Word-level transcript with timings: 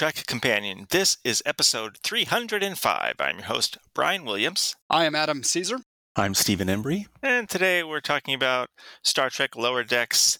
Trek 0.00 0.24
Companion. 0.26 0.86
This 0.88 1.18
is 1.24 1.42
episode 1.44 1.98
305. 2.02 3.16
I'm 3.20 3.36
your 3.36 3.44
host, 3.44 3.76
Brian 3.94 4.24
Williams. 4.24 4.74
I 4.88 5.04
am 5.04 5.14
Adam 5.14 5.42
Caesar. 5.42 5.80
I'm 6.16 6.32
Stephen 6.32 6.68
Embry. 6.68 7.04
And 7.22 7.50
today 7.50 7.82
we're 7.82 8.00
talking 8.00 8.32
about 8.32 8.70
Star 9.02 9.28
Trek 9.28 9.56
Lower 9.56 9.84
Decks 9.84 10.38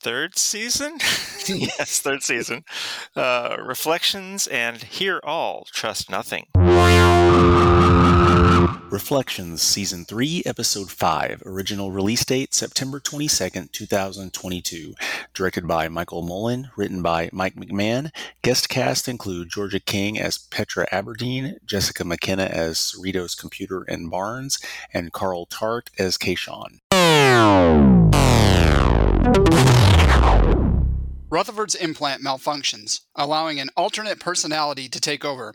third 0.00 0.38
season? 0.38 0.98
yes, 1.48 1.98
third 1.98 2.22
season. 2.22 2.62
Uh, 3.16 3.56
reflections 3.60 4.46
and 4.46 4.80
Hear 4.80 5.18
All, 5.24 5.66
Trust 5.72 6.08
Nothing. 6.08 6.46
Reflections, 8.90 9.60
Season 9.60 10.06
3, 10.06 10.44
Episode 10.46 10.90
5. 10.90 11.42
Original 11.44 11.92
release 11.92 12.24
date 12.24 12.54
September 12.54 12.98
22nd, 12.98 13.70
2022. 13.70 14.94
Directed 15.34 15.68
by 15.68 15.88
Michael 15.88 16.22
Mullen. 16.22 16.70
Written 16.74 17.02
by 17.02 17.28
Mike 17.30 17.54
McMahon. 17.54 18.10
Guest 18.40 18.70
cast 18.70 19.06
include 19.06 19.50
Georgia 19.50 19.78
King 19.78 20.18
as 20.18 20.38
Petra 20.38 20.86
Aberdeen, 20.90 21.58
Jessica 21.66 22.02
McKenna 22.02 22.44
as 22.44 22.78
Cerritos 22.78 23.38
Computer 23.38 23.82
and 23.82 24.10
Barnes, 24.10 24.58
and 24.94 25.12
Carl 25.12 25.44
Tart 25.44 25.90
as 25.98 26.16
Kayshon. 26.16 26.78
Rutherford's 31.28 31.74
implant 31.74 32.22
malfunctions, 32.22 33.02
allowing 33.14 33.60
an 33.60 33.68
alternate 33.76 34.18
personality 34.18 34.88
to 34.88 34.98
take 34.98 35.26
over. 35.26 35.52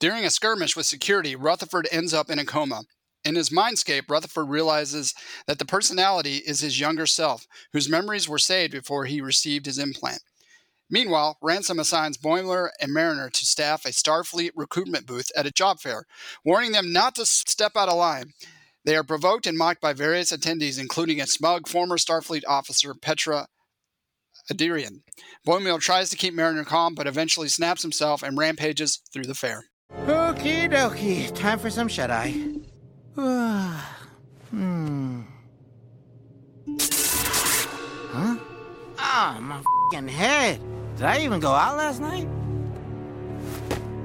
During 0.00 0.24
a 0.24 0.30
skirmish 0.30 0.74
with 0.74 0.86
security, 0.86 1.36
Rutherford 1.36 1.86
ends 1.92 2.14
up 2.14 2.30
in 2.30 2.38
a 2.38 2.44
coma. 2.46 2.84
In 3.22 3.34
his 3.34 3.50
mindscape, 3.50 4.08
Rutherford 4.08 4.48
realizes 4.48 5.12
that 5.46 5.58
the 5.58 5.66
personality 5.66 6.36
is 6.36 6.60
his 6.60 6.80
younger 6.80 7.06
self, 7.06 7.46
whose 7.74 7.86
memories 7.86 8.26
were 8.26 8.38
saved 8.38 8.72
before 8.72 9.04
he 9.04 9.20
received 9.20 9.66
his 9.66 9.78
implant. 9.78 10.22
Meanwhile, 10.88 11.36
Ransom 11.42 11.78
assigns 11.78 12.16
Boimler 12.16 12.70
and 12.80 12.94
Mariner 12.94 13.28
to 13.28 13.44
staff 13.44 13.84
a 13.84 13.90
Starfleet 13.90 14.52
recruitment 14.56 15.06
booth 15.06 15.30
at 15.36 15.46
a 15.46 15.52
job 15.52 15.80
fair, 15.80 16.04
warning 16.46 16.72
them 16.72 16.94
not 16.94 17.14
to 17.16 17.26
step 17.26 17.72
out 17.76 17.90
of 17.90 17.98
line. 17.98 18.32
They 18.86 18.96
are 18.96 19.04
provoked 19.04 19.46
and 19.46 19.58
mocked 19.58 19.82
by 19.82 19.92
various 19.92 20.32
attendees, 20.32 20.80
including 20.80 21.20
a 21.20 21.26
smug 21.26 21.68
former 21.68 21.98
Starfleet 21.98 22.42
officer, 22.48 22.94
Petra 22.94 23.48
Aberdeen. 24.50 25.02
Boimler 25.46 25.78
tries 25.78 26.08
to 26.08 26.16
keep 26.16 26.32
Mariner 26.32 26.64
calm, 26.64 26.94
but 26.94 27.06
eventually 27.06 27.48
snaps 27.48 27.82
himself 27.82 28.22
and 28.22 28.38
rampages 28.38 29.02
through 29.12 29.24
the 29.24 29.34
fair. 29.34 29.69
Okie 29.98 30.70
dokie, 30.70 31.34
time 31.34 31.58
for 31.58 31.70
some 31.70 31.88
shut 31.88 32.10
eye. 32.10 32.34
hmm. 33.14 35.22
Huh? 38.12 38.36
Ah, 38.98 39.36
oh, 39.36 39.40
my 39.40 39.62
fing 39.92 40.08
head. 40.08 40.60
Did 40.96 41.04
I 41.04 41.20
even 41.20 41.40
go 41.40 41.52
out 41.52 41.76
last 41.76 42.00
night? 42.00 42.28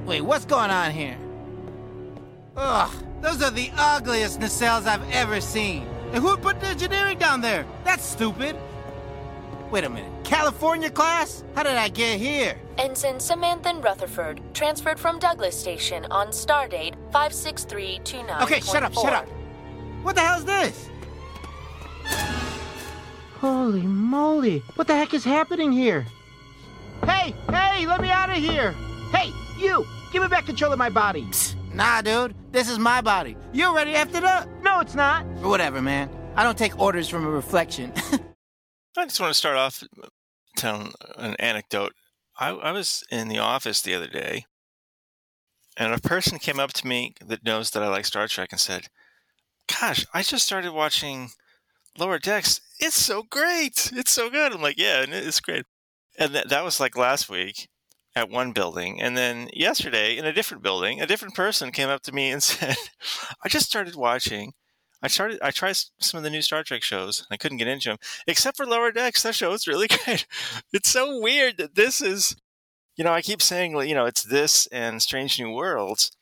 Wait, 0.04 0.20
what's 0.20 0.44
going 0.44 0.70
on 0.70 0.90
here? 0.90 1.16
Ugh, 2.56 2.90
those 3.20 3.42
are 3.42 3.50
the 3.50 3.70
ugliest 3.76 4.40
nacelles 4.40 4.86
I've 4.86 5.08
ever 5.10 5.40
seen. 5.40 5.86
And 6.12 6.22
who 6.22 6.36
put 6.36 6.60
the 6.60 6.68
engineering 6.68 7.18
down 7.18 7.40
there? 7.40 7.66
That's 7.84 8.04
stupid. 8.04 8.56
Wait 9.70 9.84
a 9.84 9.90
minute. 9.90 10.10
California 10.24 10.90
class? 10.90 11.44
How 11.54 11.62
did 11.62 11.72
I 11.72 11.88
get 11.88 12.20
here? 12.20 12.56
Ensign 12.78 13.16
Samanthan 13.18 13.82
Rutherford, 13.82 14.40
transferred 14.52 15.00
from 15.00 15.18
Douglas 15.18 15.58
Station 15.58 16.04
on 16.10 16.28
stardate 16.28 16.94
56329. 17.12 18.42
Okay, 18.42 18.60
shut 18.60 18.82
up, 18.82 18.92
shut 18.92 19.12
up. 19.12 19.26
What 20.02 20.14
the 20.14 20.20
hell 20.20 20.38
is 20.38 20.44
this? 20.44 20.88
Holy 23.38 23.82
moly. 23.82 24.58
What 24.74 24.86
the 24.86 24.94
heck 24.94 25.14
is 25.14 25.24
happening 25.24 25.72
here? 25.72 26.06
Hey, 27.04 27.34
hey, 27.50 27.86
let 27.86 28.00
me 28.00 28.10
out 28.10 28.30
of 28.30 28.36
here. 28.36 28.72
Hey, 29.12 29.32
you, 29.58 29.86
give 30.12 30.22
me 30.22 30.28
back 30.28 30.46
control 30.46 30.72
of 30.72 30.78
my 30.78 30.90
body. 30.90 31.22
Psst, 31.22 31.54
nah, 31.72 32.02
dude, 32.02 32.34
this 32.52 32.68
is 32.68 32.78
my 32.78 33.00
body. 33.00 33.36
You 33.52 33.66
already 33.66 33.92
effed 33.92 34.14
it 34.14 34.24
up. 34.24 34.48
No, 34.62 34.80
it's 34.80 34.94
not. 34.94 35.24
Whatever, 35.42 35.80
man. 35.80 36.10
I 36.34 36.44
don't 36.44 36.58
take 36.58 36.78
orders 36.78 37.08
from 37.08 37.24
a 37.24 37.30
reflection. 37.30 37.92
I 38.98 39.04
just 39.04 39.20
want 39.20 39.30
to 39.30 39.34
start 39.34 39.56
off 39.56 39.82
uh, 40.02 40.06
telling 40.56 40.92
an 41.16 41.34
anecdote. 41.38 41.92
I, 42.38 42.50
I 42.50 42.72
was 42.72 43.04
in 43.10 43.28
the 43.28 43.38
office 43.38 43.80
the 43.82 43.94
other 43.94 44.08
day, 44.08 44.46
and 45.76 45.92
a 45.92 45.98
person 45.98 46.38
came 46.38 46.58
up 46.58 46.72
to 46.74 46.86
me 46.86 47.14
that 47.24 47.44
knows 47.44 47.70
that 47.70 47.82
I 47.82 47.88
like 47.88 48.06
Star 48.06 48.26
Trek 48.28 48.48
and 48.52 48.60
said, 48.60 48.88
Gosh, 49.68 50.06
I 50.14 50.22
just 50.22 50.46
started 50.46 50.72
watching 50.72 51.30
Lower 51.98 52.18
Decks. 52.18 52.60
It's 52.80 53.00
so 53.00 53.24
great. 53.24 53.90
It's 53.94 54.12
so 54.12 54.30
good. 54.30 54.52
I'm 54.52 54.62
like, 54.62 54.78
Yeah, 54.78 55.04
it's 55.08 55.40
great. 55.40 55.64
And 56.18 56.32
th- 56.32 56.46
that 56.46 56.64
was 56.64 56.80
like 56.80 56.96
last 56.96 57.28
week 57.28 57.68
at 58.16 58.30
one 58.30 58.52
building. 58.52 59.00
And 59.02 59.16
then 59.16 59.50
yesterday 59.54 60.16
in 60.16 60.26
a 60.26 60.32
different 60.32 60.62
building, 60.62 61.00
a 61.00 61.06
different 61.06 61.34
person 61.34 61.72
came 61.72 61.88
up 61.90 62.02
to 62.04 62.12
me 62.12 62.30
and 62.32 62.42
said, 62.44 62.76
I 63.44 63.48
just 63.48 63.66
started 63.66 63.96
watching 63.96 64.52
I 65.02 65.08
started. 65.08 65.38
I 65.42 65.50
tried 65.50 65.76
some 66.00 66.18
of 66.18 66.24
the 66.24 66.30
new 66.30 66.42
Star 66.42 66.62
Trek 66.62 66.82
shows. 66.82 67.20
And 67.20 67.28
I 67.30 67.36
couldn't 67.36 67.58
get 67.58 67.68
into 67.68 67.90
them, 67.90 67.98
except 68.26 68.56
for 68.56 68.66
Lower 68.66 68.90
Decks. 68.90 69.22
That 69.22 69.34
show 69.34 69.52
is 69.52 69.66
really 69.66 69.88
good. 70.06 70.24
It's 70.72 70.90
so 70.90 71.20
weird 71.20 71.58
that 71.58 71.74
this 71.74 72.00
is. 72.00 72.36
You 72.96 73.04
know, 73.04 73.12
I 73.12 73.20
keep 73.20 73.42
saying, 73.42 73.76
you 73.86 73.94
know, 73.94 74.06
it's 74.06 74.22
this 74.22 74.66
and 74.68 75.02
Strange 75.02 75.38
New 75.38 75.50
Worlds. 75.50 76.12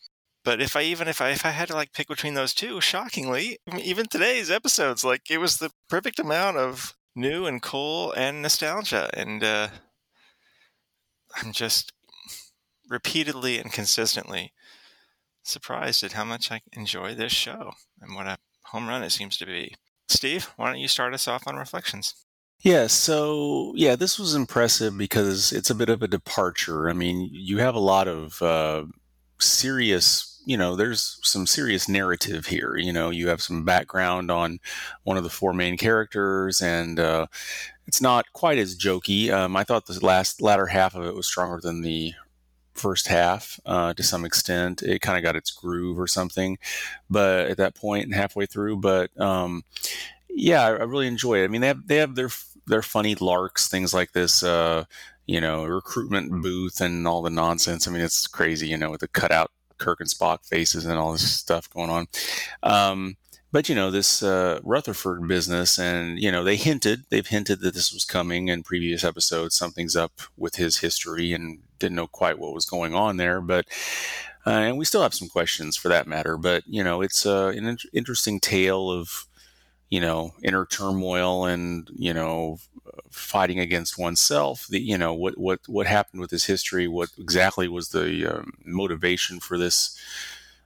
But 0.44 0.60
if 0.60 0.74
I 0.74 0.82
even 0.82 1.06
if 1.08 1.20
I 1.20 1.30
if 1.30 1.46
I 1.46 1.50
had 1.50 1.68
to 1.68 1.74
like 1.74 1.92
pick 1.92 2.08
between 2.08 2.34
those 2.34 2.52
two, 2.52 2.80
shockingly, 2.80 3.58
even 3.80 4.06
today's 4.06 4.50
episodes, 4.50 5.04
like 5.04 5.30
it 5.30 5.38
was 5.38 5.56
the 5.56 5.70
perfect 5.88 6.18
amount 6.18 6.56
of 6.56 6.94
new 7.14 7.46
and 7.46 7.62
cool 7.62 8.12
and 8.12 8.42
nostalgia. 8.42 9.08
And 9.14 9.42
uh, 9.42 9.68
I'm 11.36 11.52
just 11.52 11.92
repeatedly 12.88 13.58
and 13.58 13.72
consistently 13.72 14.52
surprised 15.42 16.02
at 16.02 16.12
how 16.12 16.24
much 16.24 16.50
I 16.50 16.60
enjoy 16.72 17.14
this 17.14 17.32
show 17.32 17.72
and 18.00 18.14
what 18.14 18.26
a 18.26 18.38
home 18.74 18.88
run 18.88 19.04
it 19.04 19.10
seems 19.10 19.36
to 19.36 19.46
be. 19.46 19.74
Steve, 20.08 20.50
why 20.56 20.66
don't 20.66 20.80
you 20.80 20.88
start 20.88 21.14
us 21.14 21.28
off 21.28 21.46
on 21.46 21.56
reflections? 21.56 22.14
Yeah, 22.60 22.88
so 22.88 23.72
yeah, 23.76 23.94
this 23.94 24.18
was 24.18 24.34
impressive 24.34 24.98
because 24.98 25.52
it's 25.52 25.70
a 25.70 25.74
bit 25.74 25.88
of 25.88 26.02
a 26.02 26.08
departure. 26.08 26.90
I 26.90 26.92
mean, 26.92 27.28
you 27.30 27.58
have 27.58 27.74
a 27.74 27.80
lot 27.80 28.08
of 28.08 28.42
uh, 28.42 28.84
serious, 29.38 30.42
you 30.44 30.56
know, 30.56 30.74
there's 30.74 31.20
some 31.22 31.46
serious 31.46 31.88
narrative 31.88 32.46
here. 32.46 32.76
You 32.76 32.92
know, 32.92 33.10
you 33.10 33.28
have 33.28 33.42
some 33.42 33.64
background 33.64 34.30
on 34.30 34.58
one 35.04 35.16
of 35.16 35.22
the 35.22 35.30
four 35.30 35.52
main 35.52 35.76
characters, 35.76 36.60
and 36.60 36.98
uh, 36.98 37.26
it's 37.86 38.00
not 38.00 38.32
quite 38.32 38.58
as 38.58 38.76
jokey. 38.76 39.30
Um, 39.30 39.56
I 39.56 39.64
thought 39.64 39.86
the 39.86 40.04
last 40.04 40.42
latter 40.42 40.66
half 40.66 40.94
of 40.94 41.04
it 41.04 41.14
was 41.14 41.26
stronger 41.26 41.60
than 41.62 41.82
the 41.82 42.12
first 42.74 43.08
half 43.08 43.60
uh, 43.66 43.94
to 43.94 44.02
some 44.02 44.24
extent. 44.24 44.82
It 44.82 45.00
kind 45.00 45.16
of 45.16 45.24
got 45.24 45.36
its 45.36 45.50
groove 45.50 45.98
or 45.98 46.06
something, 46.06 46.58
but 47.08 47.46
at 47.50 47.56
that 47.58 47.74
point 47.74 48.04
and 48.04 48.14
halfway 48.14 48.46
through. 48.46 48.78
But 48.78 49.18
um, 49.20 49.64
yeah, 50.28 50.62
I, 50.62 50.68
I, 50.68 50.82
really 50.84 51.06
enjoy 51.06 51.40
it. 51.40 51.44
I 51.44 51.48
mean, 51.48 51.60
they 51.60 51.68
have 51.68 51.86
they 51.86 51.96
have 51.96 52.14
their 52.14 52.30
their 52.66 52.82
funny 52.82 53.14
larks, 53.14 53.68
things 53.68 53.94
like 53.94 54.12
this. 54.12 54.42
Uh, 54.42 54.84
you 55.26 55.40
know, 55.40 55.64
recruitment 55.64 56.42
booth 56.42 56.82
and 56.82 57.08
all 57.08 57.22
the 57.22 57.30
nonsense. 57.30 57.88
I 57.88 57.90
mean, 57.90 58.02
it's 58.02 58.26
crazy. 58.26 58.68
You 58.68 58.76
know, 58.76 58.90
with 58.90 59.00
the 59.00 59.08
cutout 59.08 59.50
Kirk 59.78 60.00
and 60.00 60.08
Spock 60.08 60.46
faces 60.46 60.84
and 60.84 60.98
all 60.98 61.12
this 61.12 61.30
stuff 61.30 61.70
going 61.70 61.90
on. 61.90 62.08
Um, 62.62 63.16
but 63.52 63.68
you 63.68 63.74
know 63.76 63.92
this 63.92 64.20
uh, 64.20 64.58
Rutherford 64.64 65.28
business, 65.28 65.78
and 65.78 66.18
you 66.18 66.32
know 66.32 66.42
they 66.42 66.56
hinted 66.56 67.04
they've 67.08 67.26
hinted 67.26 67.60
that 67.60 67.74
this 67.74 67.92
was 67.92 68.04
coming 68.04 68.48
in 68.48 68.64
previous 68.64 69.04
episodes. 69.04 69.54
Something's 69.54 69.94
up 69.94 70.22
with 70.36 70.56
his 70.56 70.78
history, 70.78 71.32
and 71.32 71.60
didn't 71.78 71.96
know 71.96 72.06
quite 72.06 72.38
what 72.38 72.54
was 72.54 72.66
going 72.66 72.94
on 72.94 73.16
there. 73.16 73.40
But 73.40 73.66
uh, 74.46 74.50
and 74.50 74.78
we 74.78 74.84
still 74.84 75.02
have 75.02 75.14
some 75.14 75.28
questions 75.28 75.76
for 75.76 75.88
that 75.88 76.06
matter. 76.06 76.36
But 76.36 76.64
you 76.66 76.84
know, 76.84 77.00
it's 77.00 77.26
uh, 77.26 77.52
an 77.56 77.66
in- 77.66 77.78
interesting 77.92 78.40
tale 78.40 78.90
of 78.90 79.26
you 79.90 80.00
know 80.00 80.34
inner 80.42 80.66
turmoil 80.66 81.44
and 81.46 81.88
you 81.94 82.14
know 82.14 82.58
fighting 83.10 83.60
against 83.60 83.98
oneself. 83.98 84.66
The 84.68 84.80
you 84.80 84.98
know 84.98 85.14
what 85.14 85.38
what 85.38 85.60
what 85.66 85.86
happened 85.86 86.20
with 86.20 86.30
his 86.30 86.44
history. 86.44 86.88
What 86.88 87.10
exactly 87.18 87.68
was 87.68 87.90
the 87.90 88.26
um, 88.26 88.54
motivation 88.64 89.40
for 89.40 89.58
this? 89.58 89.98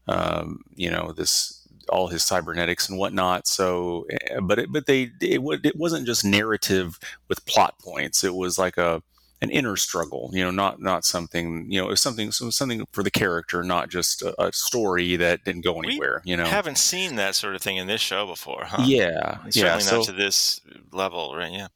Um, 0.06 0.64
you 0.74 0.90
know 0.90 1.12
this 1.12 1.58
all 1.88 2.08
his 2.08 2.22
cybernetics 2.22 2.88
and 2.88 2.98
whatnot. 2.98 3.46
So, 3.46 4.06
eh, 4.10 4.40
but 4.40 4.58
it, 4.58 4.72
but 4.72 4.86
they 4.86 5.10
it, 5.20 5.40
it 5.64 5.76
wasn't 5.76 6.06
just 6.06 6.24
narrative 6.24 6.98
with 7.28 7.44
plot 7.46 7.78
points. 7.78 8.24
It 8.24 8.34
was 8.34 8.58
like 8.58 8.76
a 8.76 9.02
an 9.40 9.50
inner 9.50 9.76
struggle. 9.76 10.30
You 10.32 10.44
know, 10.44 10.50
not 10.50 10.80
not 10.80 11.04
something. 11.04 11.70
You 11.70 11.82
know, 11.82 11.94
something 11.94 12.32
something 12.32 12.84
for 12.92 13.02
the 13.02 13.10
character, 13.10 13.62
not 13.62 13.88
just 13.90 14.22
a, 14.22 14.42
a 14.42 14.52
story 14.52 15.16
that 15.16 15.44
didn't 15.44 15.62
go 15.64 15.78
anywhere. 15.80 16.22
We 16.24 16.30
you 16.32 16.36
know, 16.36 16.46
haven't 16.46 16.78
seen 16.78 17.16
that 17.16 17.34
sort 17.34 17.54
of 17.54 17.62
thing 17.62 17.76
in 17.76 17.86
this 17.86 18.00
show 18.00 18.26
before, 18.26 18.64
huh? 18.66 18.84
Yeah, 18.84 19.38
certainly 19.50 19.84
yeah. 19.84 19.84
not 19.90 20.02
So, 20.02 20.02
to 20.04 20.12
this 20.12 20.60
level, 20.92 21.34
right? 21.36 21.52
Yeah. 21.52 21.68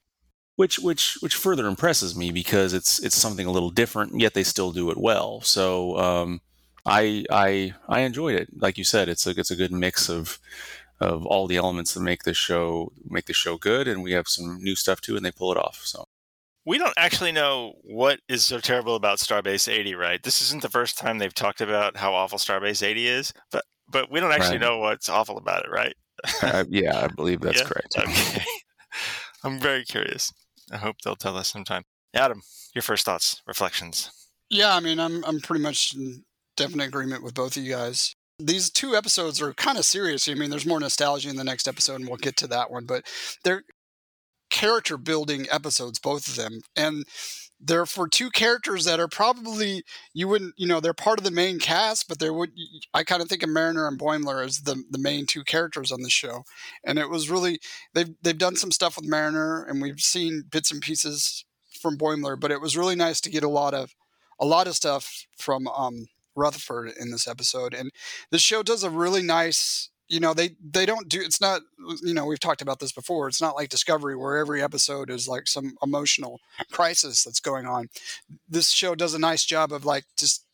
which 0.57 0.79
which 0.79 1.17
which 1.21 1.35
further 1.35 1.67
impresses 1.67 2.15
me 2.17 2.31
because 2.33 2.73
it's 2.75 2.99
it's 3.03 3.17
something 3.17 3.47
a 3.47 3.51
little 3.53 3.71
different, 3.71 4.21
yet 4.21 4.35
they 4.35 4.45
still 4.45 4.73
do 4.73 4.91
it 4.91 4.99
well. 4.99 5.41
So. 5.43 5.97
um 5.99 6.41
I 6.85 7.25
I 7.31 7.75
I 7.89 8.01
enjoyed 8.01 8.35
it. 8.35 8.49
Like 8.61 8.77
you 8.77 8.83
said, 8.83 9.09
it's 9.09 9.25
a 9.25 9.31
it's 9.31 9.53
a 9.53 9.57
good 9.57 9.71
mix 9.73 10.09
of 10.11 10.41
of 11.01 11.25
all 11.27 11.47
the 11.47 11.57
elements 11.57 11.95
that 11.95 12.01
make 12.01 12.25
this 12.25 12.37
show 12.37 12.93
make 13.09 13.27
the 13.27 13.33
show 13.33 13.57
good, 13.57 13.87
and 13.87 14.03
we 14.03 14.11
have 14.13 14.27
some 14.27 14.59
new 14.61 14.75
stuff 14.75 15.01
too, 15.01 15.15
and 15.17 15.25
they 15.25 15.31
pull 15.31 15.53
it 15.53 15.59
off. 15.59 15.83
So 15.85 16.07
we 16.65 16.79
don't 16.79 16.95
actually 16.97 17.33
know 17.33 17.75
what 17.83 18.21
is 18.29 18.45
so 18.45 18.61
terrible 18.61 18.95
about 18.95 19.19
Starbase 19.19 19.73
80, 19.73 19.95
right? 19.95 20.23
This 20.23 20.41
isn't 20.43 20.63
the 20.63 20.69
first 20.71 20.99
time 20.99 21.19
they've 21.19 21.35
talked 21.35 21.61
about 21.61 21.97
how 21.97 22.15
awful 22.15 22.39
Starbase 22.39 22.83
80 22.87 23.07
is, 23.09 23.33
but 23.51 23.65
but 23.89 24.11
we 24.11 24.21
don't 24.21 24.33
actually 24.33 24.53
Right. 24.59 24.61
know 24.63 24.79
what's 24.79 25.09
awful 25.09 25.37
about 25.37 25.65
it, 25.65 25.71
right? 25.71 25.95
Uh, 26.43 26.65
yeah, 26.71 26.99
I 27.05 27.09
believe 27.09 27.41
that's 27.41 27.59
Yeah? 27.61 27.67
correct. 27.67 27.95
Okay. 27.99 28.45
I'm 29.45 29.59
very 29.59 29.85
curious. 29.85 30.33
I 30.71 30.77
hope 30.79 30.97
they'll 31.05 31.17
tell 31.17 31.37
us 31.37 31.49
sometime. 31.49 31.83
Adam, 32.15 32.43
your 32.75 32.83
first 32.83 33.05
thoughts, 33.05 33.43
reflections. 33.47 34.11
Yeah, 34.49 34.75
I 34.75 34.81
mean, 34.81 35.01
I'm 35.01 35.25
I'm 35.25 35.41
pretty 35.41 35.63
much 35.63 35.95
in 35.95 36.25
definite 36.57 36.89
agreement 36.89 37.23
with 37.23 37.35
both 37.35 37.57
of 37.57 37.63
you 37.65 37.73
guys. 37.73 38.15
These 38.39 38.71
two 38.71 38.95
episodes 38.97 39.41
are 39.43 39.53
kind 39.55 39.79
of 39.79 39.85
serious. 39.85 40.29
I 40.29 40.35
mean, 40.35 40.51
there's 40.51 40.67
more 40.67 40.81
nostalgia 40.81 41.29
in 41.31 41.37
the 41.37 41.45
next 41.45 41.67
episode, 41.69 41.97
and 42.01 42.09
we'll 42.09 42.17
get 42.19 42.37
to 42.39 42.47
that 42.49 42.71
one. 42.71 42.85
But 42.87 43.07
they're 43.45 43.63
character 44.53 44.97
building 44.97 45.47
episodes, 45.51 45.99
both 45.99 46.29
of 46.29 46.37
them, 46.37 46.61
and 46.77 47.05
they're 47.65 47.87
for 47.87 48.09
two 48.09 48.31
characters 48.31 48.85
that 48.85 48.99
are 48.99 49.09
probably 49.09 49.85
you 50.13 50.27
wouldn't, 50.27 50.55
you 50.57 50.67
know, 50.67 50.81
they're 50.81 50.93
part 50.93 51.19
of 51.19 51.25
the 51.25 51.31
main 51.31 51.59
cast, 51.59 52.09
but 52.09 52.19
there 52.19 52.33
would 52.33 52.51
I 52.93 53.05
kind 53.05 53.23
of 53.23 53.29
think 53.29 53.43
of 53.43 53.49
Mariner 53.49 53.87
and 53.87 53.99
Boimler 53.99 54.45
as 54.45 54.59
the 54.61 54.83
the 54.91 54.99
main 54.99 55.27
two 55.27 55.45
characters 55.45 55.93
on 55.93 56.03
the 56.03 56.11
show, 56.11 56.45
and 56.85 56.99
it 56.99 57.09
was 57.09 57.31
really 57.31 57.61
they've 57.95 58.15
they've 58.23 58.39
done 58.39 58.57
some 58.57 58.73
stuff 58.73 58.97
with 58.97 59.09
Mariner, 59.09 59.65
and 59.65 59.81
we've 59.81 60.01
seen 60.01 60.45
bits 60.51 60.71
and 60.71 60.83
pieces 60.83 61.45
from 61.81 61.97
Boimler, 61.97 62.39
but 62.39 62.51
it 62.51 62.61
was 62.61 62.77
really 62.77 62.97
nice 62.97 63.21
to 63.23 63.31
get 63.31 63.45
a 63.45 63.49
lot 63.49 63.75
of 63.75 63.95
a 64.41 64.47
lot 64.47 64.67
of 64.67 64.75
stuff 64.75 65.27
from 65.39 65.69
um, 65.69 66.07
Rutherford 66.35 66.93
in 66.99 67.11
this 67.11 67.29
episode, 67.29 67.75
and 67.75 67.91
this 68.31 68.43
show 68.43 68.63
does 68.63 68.83
a 68.83 68.91
really 68.91 69.23
nice. 69.23 69.89
You 70.13 70.21
know, 70.21 70.35
they 70.35 70.51
they 70.63 70.85
don't 70.85 71.09
do. 71.09 71.23
It's 71.23 71.41
not. 71.41 71.63
You 72.03 72.13
know, 72.13 72.27
we've 72.27 72.39
talked 72.39 72.61
about 72.61 72.81
this 72.81 72.93
before. 72.93 73.29
It's 73.29 73.41
not 73.41 73.57
like 73.57 73.71
Discovery, 73.71 74.15
where 74.15 74.37
every 74.37 74.63
episode 74.63 75.09
is 75.09 75.27
like 75.27 75.47
some 75.47 75.75
emotional 75.83 76.39
crisis 76.71 77.25
that's 77.25 77.41
going 77.41 77.65
on. 77.65 77.89
This 78.47 78.69
show 78.69 78.95
does 78.95 79.15
a 79.15 79.19
nice 79.19 79.43
job 79.43 79.73
of 79.73 79.87
like 79.87 80.05
just 80.19 80.45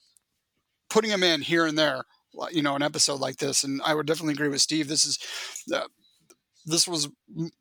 putting 0.89 1.11
them 1.11 1.25
in 1.25 1.41
here 1.41 1.67
and 1.67 1.77
there. 1.77 2.05
You 2.53 2.63
know, 2.63 2.77
an 2.77 2.83
episode 2.83 3.19
like 3.19 3.39
this, 3.39 3.65
and 3.65 3.83
I 3.85 3.95
would 3.95 4.07
definitely 4.07 4.35
agree 4.35 4.49
with 4.49 4.61
Steve. 4.61 4.87
This 4.87 5.05
is 5.05 5.19
uh, 5.75 5.89
this 6.65 6.87
was 6.87 7.09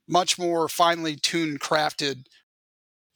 much 0.08 0.38
more 0.38 0.70
finely 0.70 1.16
tuned, 1.16 1.62
crafted 1.62 2.26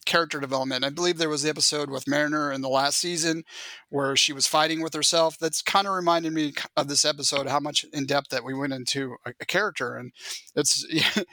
character 0.04 0.40
development. 0.40 0.84
I 0.84 0.90
believe 0.90 1.18
there 1.18 1.28
was 1.28 1.42
the 1.42 1.50
episode 1.50 1.90
with 1.90 2.08
Mariner 2.08 2.52
in 2.52 2.60
the 2.60 2.68
last 2.68 2.98
season 2.98 3.44
where 3.88 4.16
she 4.16 4.32
was 4.32 4.46
fighting 4.46 4.82
with 4.82 4.94
herself. 4.94 5.38
That's 5.38 5.62
kind 5.62 5.86
of 5.86 5.94
reminded 5.94 6.32
me 6.32 6.54
of 6.76 6.88
this 6.88 7.04
episode, 7.04 7.46
how 7.46 7.60
much 7.60 7.84
in 7.92 8.06
depth 8.06 8.28
that 8.30 8.44
we 8.44 8.54
went 8.54 8.72
into 8.72 9.16
a, 9.24 9.32
a 9.40 9.46
character. 9.46 9.96
And 9.96 10.12
it's, 10.56 10.86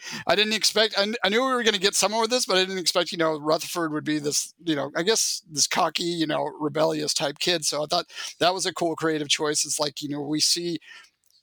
I 0.28 0.36
didn't 0.36 0.54
expect, 0.54 0.96
I, 0.98 1.14
I 1.24 1.30
knew 1.30 1.42
we 1.42 1.54
were 1.54 1.64
going 1.64 1.74
to 1.74 1.80
get 1.80 1.96
somewhere 1.96 2.22
with 2.22 2.30
this, 2.30 2.46
but 2.46 2.58
I 2.58 2.62
didn't 2.62 2.80
expect, 2.80 3.12
you 3.12 3.18
know, 3.18 3.40
Rutherford 3.40 3.92
would 3.94 4.06
be 4.06 4.20
this, 4.20 4.54
you 4.64 4.76
know, 4.76 4.92
I 4.96 5.04
guess 5.04 5.42
this 5.50 5.68
cocky, 5.68 6.04
you 6.04 6.28
know, 6.28 6.50
rebellious 6.60 7.14
type 7.14 7.40
kid. 7.40 7.66
So 7.66 7.84
I 7.84 7.88
thought 7.88 8.06
that 8.40 8.54
was 8.54 8.66
a 8.66 8.74
cool 8.74 8.96
creative 8.96 9.30
choice. 9.30 9.66
It's 9.66 9.80
like, 9.80 10.02
you 10.02 10.10
know, 10.10 10.22
we 10.22 10.40
see 10.40 10.80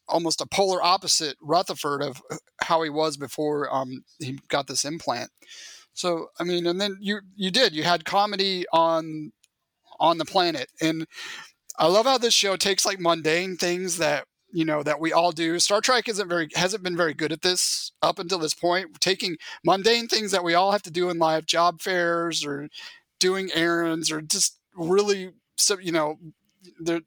almost 0.08 0.40
a 0.40 0.46
polar 0.46 0.82
opposite 0.82 1.37
Rutherford 1.40 2.02
of 2.02 2.23
uh, 2.31 2.37
how 2.62 2.82
he 2.82 2.90
was 2.90 3.17
before 3.17 3.73
um, 3.75 4.05
he 4.19 4.38
got 4.49 4.67
this 4.67 4.84
implant. 4.84 5.31
So 5.96 6.28
I 6.38 6.44
mean, 6.44 6.66
and 6.66 6.81
then 6.81 6.98
you 7.00 7.20
you 7.34 7.50
did 7.50 7.75
you 7.75 7.82
had 7.82 8.04
comedy 8.04 8.66
on 8.72 9.32
on 9.98 10.19
the 10.19 10.25
planet, 10.25 10.69
and 10.81 11.06
I 11.78 11.87
love 11.87 12.06
how 12.06 12.19
this 12.19 12.34
show 12.34 12.56
takes 12.56 12.84
like 12.87 13.00
mundane 13.00 13.56
things 13.56 13.96
that 13.98 14.26
you 14.52 14.64
know 14.64 14.82
that 14.82 15.00
we 15.00 15.12
all 15.12 15.32
do. 15.32 15.58
Star 15.58 15.81
Trek 15.81 16.08
isn't 16.08 16.28
very 16.28 16.48
hasn't 16.54 16.82
been 16.84 16.96
very 16.96 17.14
good 17.14 17.32
at 17.32 17.43
this 17.43 17.93
up 18.02 18.19
until 18.19 18.38
this 18.38 18.54
point, 18.54 19.00
taking 19.00 19.37
mundane 19.64 20.06
things 20.06 20.32
that 20.32 20.44
we 20.44 20.54
all 20.54 20.70
have 20.72 20.82
to 20.82 20.90
do 20.90 21.08
in 21.08 21.19
life, 21.19 21.46
job 21.46 21.81
fairs 21.81 22.44
or 22.44 22.69
doing 23.19 23.50
errands 23.54 24.12
or 24.12 24.20
just 24.20 24.58
really 24.76 25.31
so 25.56 25.78
you 25.78 25.92
know 25.92 26.19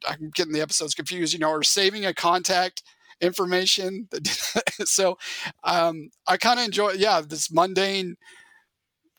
I'm 0.08 0.32
getting 0.34 0.54
the 0.54 0.62
episodes 0.62 0.96
confused, 0.96 1.34
you 1.34 1.40
know, 1.40 1.52
or 1.52 1.64
saving 1.64 2.06
a 2.06 2.14
contact 2.14 2.82
information. 3.22 4.08
so 4.86 5.18
um, 5.64 6.10
I 6.28 6.38
kind 6.38 6.60
of 6.60 6.66
enjoy, 6.66 6.92
yeah, 6.92 7.22
this 7.22 7.52
mundane 7.52 8.16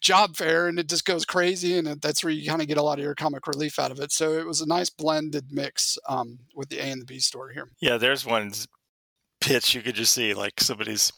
job 0.01 0.37
fair 0.37 0.67
and 0.69 0.79
it 0.79 0.89
just 0.89 1.05
goes 1.05 1.25
crazy 1.25 1.77
and 1.79 1.87
it- 1.87 2.01
that's 2.03 2.25
where 2.25 2.33
you 2.33 2.49
kind 2.49 2.63
of 2.63 2.69
get 2.69 2.79
a 2.79 2.83
lot 2.83 2.99
of 2.99 3.05
your 3.05 3.15
comic 3.15 3.47
relief 3.47 3.79
out 3.79 3.91
of 3.91 4.01
it. 4.01 4.13
So 4.13 4.33
it 4.33 4.47
was 4.47 4.61
a 4.61 4.67
nice 4.67 4.91
blended 4.91 5.47
mix 5.53 5.99
um, 6.09 6.39
with 6.55 6.69
the 6.71 6.79
a 6.79 6.85
and 6.85 7.03
the 7.03 7.07
b 7.07 7.19
story 7.19 7.55
here. 7.55 7.69
Yeah, 7.81 7.97
there's 7.99 8.25
one 8.25 8.53
pitch 9.41 9.75
you 9.75 9.83
could 9.83 9.95
just 9.95 10.13
see 10.15 10.35
like 10.35 10.61
somebody's 10.61 11.13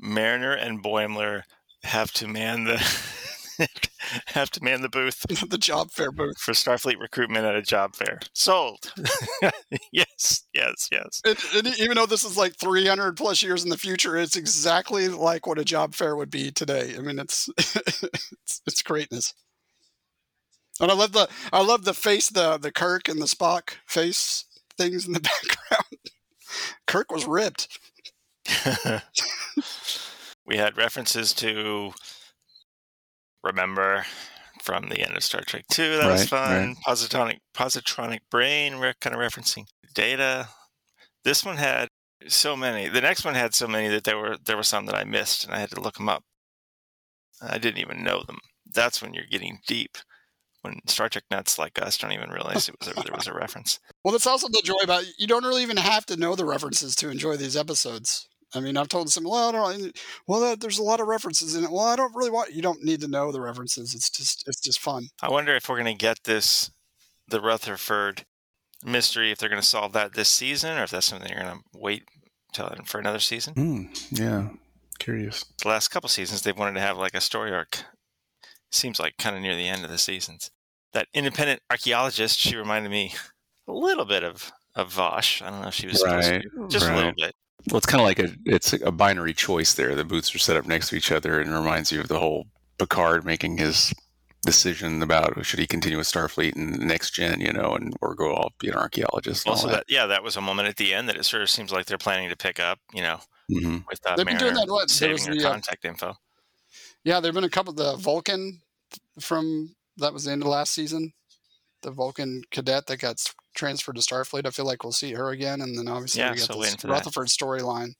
Mariner 0.00 0.52
and 0.52 0.82
Boimler 0.82 1.42
have 1.84 2.12
to 2.12 2.26
man 2.26 2.64
the 2.64 2.76
have 4.26 4.50
to 4.50 4.62
man 4.62 4.82
the 4.82 4.88
booth 4.88 5.20
the 5.48 5.58
job 5.58 5.90
fair 5.90 6.12
booth 6.12 6.38
for 6.38 6.52
Starfleet 6.52 6.98
recruitment 7.00 7.44
at 7.44 7.54
a 7.54 7.62
job 7.62 7.94
fair. 7.94 8.20
Sold. 8.32 8.92
yes, 9.92 10.44
yes, 10.54 10.88
yes. 10.90 11.22
even 11.78 11.96
though 11.96 12.06
this 12.06 12.24
is 12.24 12.36
like 12.36 12.56
300 12.56 13.16
plus 13.16 13.42
years 13.42 13.64
in 13.64 13.70
the 13.70 13.78
future 13.78 14.16
it's 14.16 14.36
exactly 14.36 15.08
like 15.08 15.46
what 15.46 15.58
a 15.58 15.64
job 15.64 15.94
fair 15.94 16.16
would 16.16 16.30
be 16.30 16.50
today 16.50 16.94
i 16.96 17.00
mean 17.00 17.18
it's 17.18 17.48
it's, 17.58 18.62
it's 18.66 18.82
greatness 18.82 19.34
and 20.80 20.90
i 20.90 20.94
love 20.94 21.12
the 21.12 21.28
i 21.52 21.62
love 21.62 21.84
the 21.84 21.94
face 21.94 22.28
the 22.28 22.58
the 22.58 22.72
kirk 22.72 23.08
and 23.08 23.20
the 23.20 23.26
spock 23.26 23.74
face 23.86 24.44
things 24.76 25.06
in 25.06 25.12
the 25.12 25.20
background 25.20 25.98
kirk 26.86 27.10
was 27.10 27.26
ripped 27.26 27.78
we 30.46 30.56
had 30.56 30.76
references 30.76 31.32
to 31.32 31.92
remember 33.42 34.04
from 34.62 34.88
the 34.88 35.00
end 35.00 35.16
of 35.16 35.24
Star 35.24 35.42
Trek 35.42 35.64
2. 35.70 35.96
That 35.96 36.10
was 36.10 36.28
fun. 36.28 36.68
right. 36.68 36.76
Positronic 36.86 37.38
positronic 37.54 38.20
brain, 38.30 38.78
we're 38.78 38.94
kind 39.00 39.14
of 39.14 39.20
referencing 39.20 39.66
data. 39.94 40.48
This 41.24 41.44
one 41.44 41.56
had 41.56 41.88
so 42.28 42.56
many. 42.56 42.88
The 42.88 43.00
next 43.00 43.24
one 43.24 43.34
had 43.34 43.54
so 43.54 43.66
many 43.66 43.88
that 43.88 44.04
there 44.04 44.18
were 44.18 44.36
there 44.44 44.56
were 44.56 44.62
some 44.62 44.86
that 44.86 44.94
I 44.94 45.04
missed 45.04 45.44
and 45.44 45.54
I 45.54 45.58
had 45.58 45.70
to 45.70 45.80
look 45.80 45.94
them 45.94 46.08
up. 46.08 46.22
I 47.40 47.58
didn't 47.58 47.80
even 47.80 48.04
know 48.04 48.22
them. 48.22 48.38
That's 48.72 49.02
when 49.02 49.14
you're 49.14 49.24
getting 49.30 49.58
deep. 49.66 49.98
When 50.62 50.78
Star 50.86 51.08
Trek 51.08 51.24
nuts 51.28 51.58
like 51.58 51.82
us 51.82 51.98
don't 51.98 52.12
even 52.12 52.30
realize 52.30 52.68
it 52.68 52.76
was 52.78 52.88
a, 52.88 52.94
there 52.94 53.16
was 53.16 53.26
a 53.26 53.34
reference. 53.34 53.80
Well, 54.04 54.12
that's 54.12 54.28
also 54.28 54.46
the 54.46 54.62
joy 54.62 54.78
about 54.84 55.04
you 55.18 55.26
don't 55.26 55.44
really 55.44 55.62
even 55.62 55.76
have 55.76 56.06
to 56.06 56.16
know 56.16 56.36
the 56.36 56.44
references 56.44 56.94
to 56.96 57.10
enjoy 57.10 57.36
these 57.36 57.56
episodes. 57.56 58.28
I 58.54 58.60
mean, 58.60 58.76
I've 58.76 58.88
told 58.88 59.10
some, 59.10 59.24
well, 59.24 59.48
I 59.48 59.52
don't, 59.52 59.98
well, 60.26 60.56
there's 60.56 60.78
a 60.78 60.82
lot 60.82 61.00
of 61.00 61.06
references 61.06 61.54
in 61.54 61.64
it. 61.64 61.70
Well, 61.70 61.86
I 61.86 61.96
don't 61.96 62.14
really 62.14 62.30
want. 62.30 62.52
You 62.52 62.62
don't 62.62 62.82
need 62.82 63.00
to 63.00 63.08
know 63.08 63.32
the 63.32 63.40
references. 63.40 63.94
It's 63.94 64.10
just, 64.10 64.44
it's 64.46 64.60
just 64.60 64.80
fun. 64.80 65.08
I 65.22 65.30
wonder 65.30 65.54
if 65.56 65.68
we're 65.68 65.76
going 65.76 65.86
to 65.86 65.94
get 65.94 66.24
this, 66.24 66.70
the 67.28 67.40
Rutherford 67.40 68.24
mystery, 68.84 69.30
if 69.30 69.38
they're 69.38 69.48
going 69.48 69.60
to 69.60 69.66
solve 69.66 69.92
that 69.94 70.14
this 70.14 70.28
season, 70.28 70.78
or 70.78 70.84
if 70.84 70.90
that's 70.90 71.06
something 71.06 71.30
you're 71.30 71.42
going 71.42 71.56
to 71.56 71.64
wait 71.74 72.04
till 72.52 72.68
for 72.84 72.98
another 72.98 73.20
season. 73.20 73.54
Hmm, 73.54 73.82
yeah, 74.10 74.48
curious. 74.98 75.44
The 75.62 75.68
last 75.68 75.88
couple 75.88 76.08
seasons, 76.08 76.42
they've 76.42 76.58
wanted 76.58 76.74
to 76.74 76.80
have 76.80 76.98
like 76.98 77.14
a 77.14 77.20
story 77.20 77.52
arc. 77.52 77.84
Seems 78.70 78.98
like 78.98 79.16
kind 79.18 79.36
of 79.36 79.42
near 79.42 79.56
the 79.56 79.68
end 79.68 79.84
of 79.84 79.90
the 79.90 79.98
seasons. 79.98 80.50
That 80.92 81.08
independent 81.14 81.60
archaeologist, 81.70 82.38
she 82.38 82.56
reminded 82.56 82.90
me 82.90 83.14
a 83.68 83.72
little 83.72 84.04
bit 84.04 84.24
of 84.24 84.52
of 84.74 84.92
Vash. 84.92 85.42
I 85.42 85.50
don't 85.50 85.60
know 85.60 85.68
if 85.68 85.74
she 85.74 85.86
was 85.86 86.02
Right, 86.02 86.42
to, 86.42 86.68
just 86.68 86.88
a 86.88 86.94
little 86.94 87.12
bit. 87.16 87.34
Well, 87.70 87.78
it's 87.78 87.86
kind 87.86 88.00
of 88.00 88.06
like 88.06 88.18
a 88.18 88.34
it's 88.44 88.72
a 88.72 88.90
binary 88.90 89.34
choice 89.34 89.74
there. 89.74 89.94
The 89.94 90.04
booths 90.04 90.34
are 90.34 90.38
set 90.38 90.56
up 90.56 90.66
next 90.66 90.88
to 90.88 90.96
each 90.96 91.12
other, 91.12 91.40
and 91.40 91.50
it 91.50 91.54
reminds 91.54 91.92
you 91.92 92.00
of 92.00 92.08
the 92.08 92.18
whole 92.18 92.46
Picard 92.78 93.24
making 93.24 93.58
his 93.58 93.92
decision 94.44 95.00
about 95.02 95.44
should 95.46 95.60
he 95.60 95.66
continue 95.68 95.96
with 95.96 96.06
Starfleet 96.06 96.56
and 96.56 96.80
next 96.80 97.12
gen, 97.12 97.40
you 97.40 97.52
know, 97.52 97.74
and 97.74 97.94
or 98.00 98.14
go 98.14 98.34
off 98.34 98.52
be 98.58 98.68
an 98.68 98.74
archaeologist. 98.74 99.46
Also, 99.46 99.68
all 99.68 99.74
that 99.74 99.84
yeah, 99.88 100.06
that 100.06 100.22
was 100.22 100.36
a 100.36 100.40
moment 100.40 100.68
at 100.68 100.76
the 100.76 100.92
end 100.92 101.08
that 101.08 101.16
it 101.16 101.24
sort 101.24 101.42
of 101.42 101.50
seems 101.50 101.70
like 101.72 101.86
they're 101.86 101.98
planning 101.98 102.28
to 102.28 102.36
pick 102.36 102.58
up. 102.58 102.78
You 102.92 103.02
know, 103.02 103.18
hmm 103.48 103.78
with 103.88 104.00
uh, 104.06 104.16
They've 104.16 104.26
been 104.26 104.38
doing 104.38 104.54
that, 104.54 104.66
what, 104.68 104.88
there 104.88 104.88
saving 104.88 105.12
was 105.12 105.26
her 105.26 105.34
the, 105.34 105.46
uh, 105.46 105.52
contact 105.52 105.84
info. 105.84 106.14
Yeah, 107.04 107.20
there've 107.20 107.34
been 107.34 107.44
a 107.44 107.50
couple. 107.50 107.72
The 107.72 107.96
Vulcan 107.96 108.60
from 109.20 109.74
that 109.98 110.12
was 110.12 110.24
the 110.24 110.32
end 110.32 110.42
of 110.42 110.48
last 110.48 110.72
season. 110.72 111.12
The 111.82 111.90
Vulcan 111.90 112.42
cadet 112.50 112.86
that 112.86 112.98
got 112.98 113.16
transferred 113.54 113.96
to 113.96 114.02
Starfleet. 114.02 114.46
I 114.46 114.50
feel 114.50 114.64
like 114.64 114.82
we'll 114.84 114.92
see 114.92 115.12
her 115.12 115.30
again, 115.30 115.60
and 115.60 115.76
then 115.76 115.88
obviously 115.88 116.20
Yeah, 116.22 116.30
we 116.32 116.38
got 116.38 116.46
so 116.46 116.52
this 116.54 116.60
waiting 116.60 116.78
for 116.78 116.86
that. 116.88 116.92
Rutherford 116.94 117.28
storyline 117.28 117.94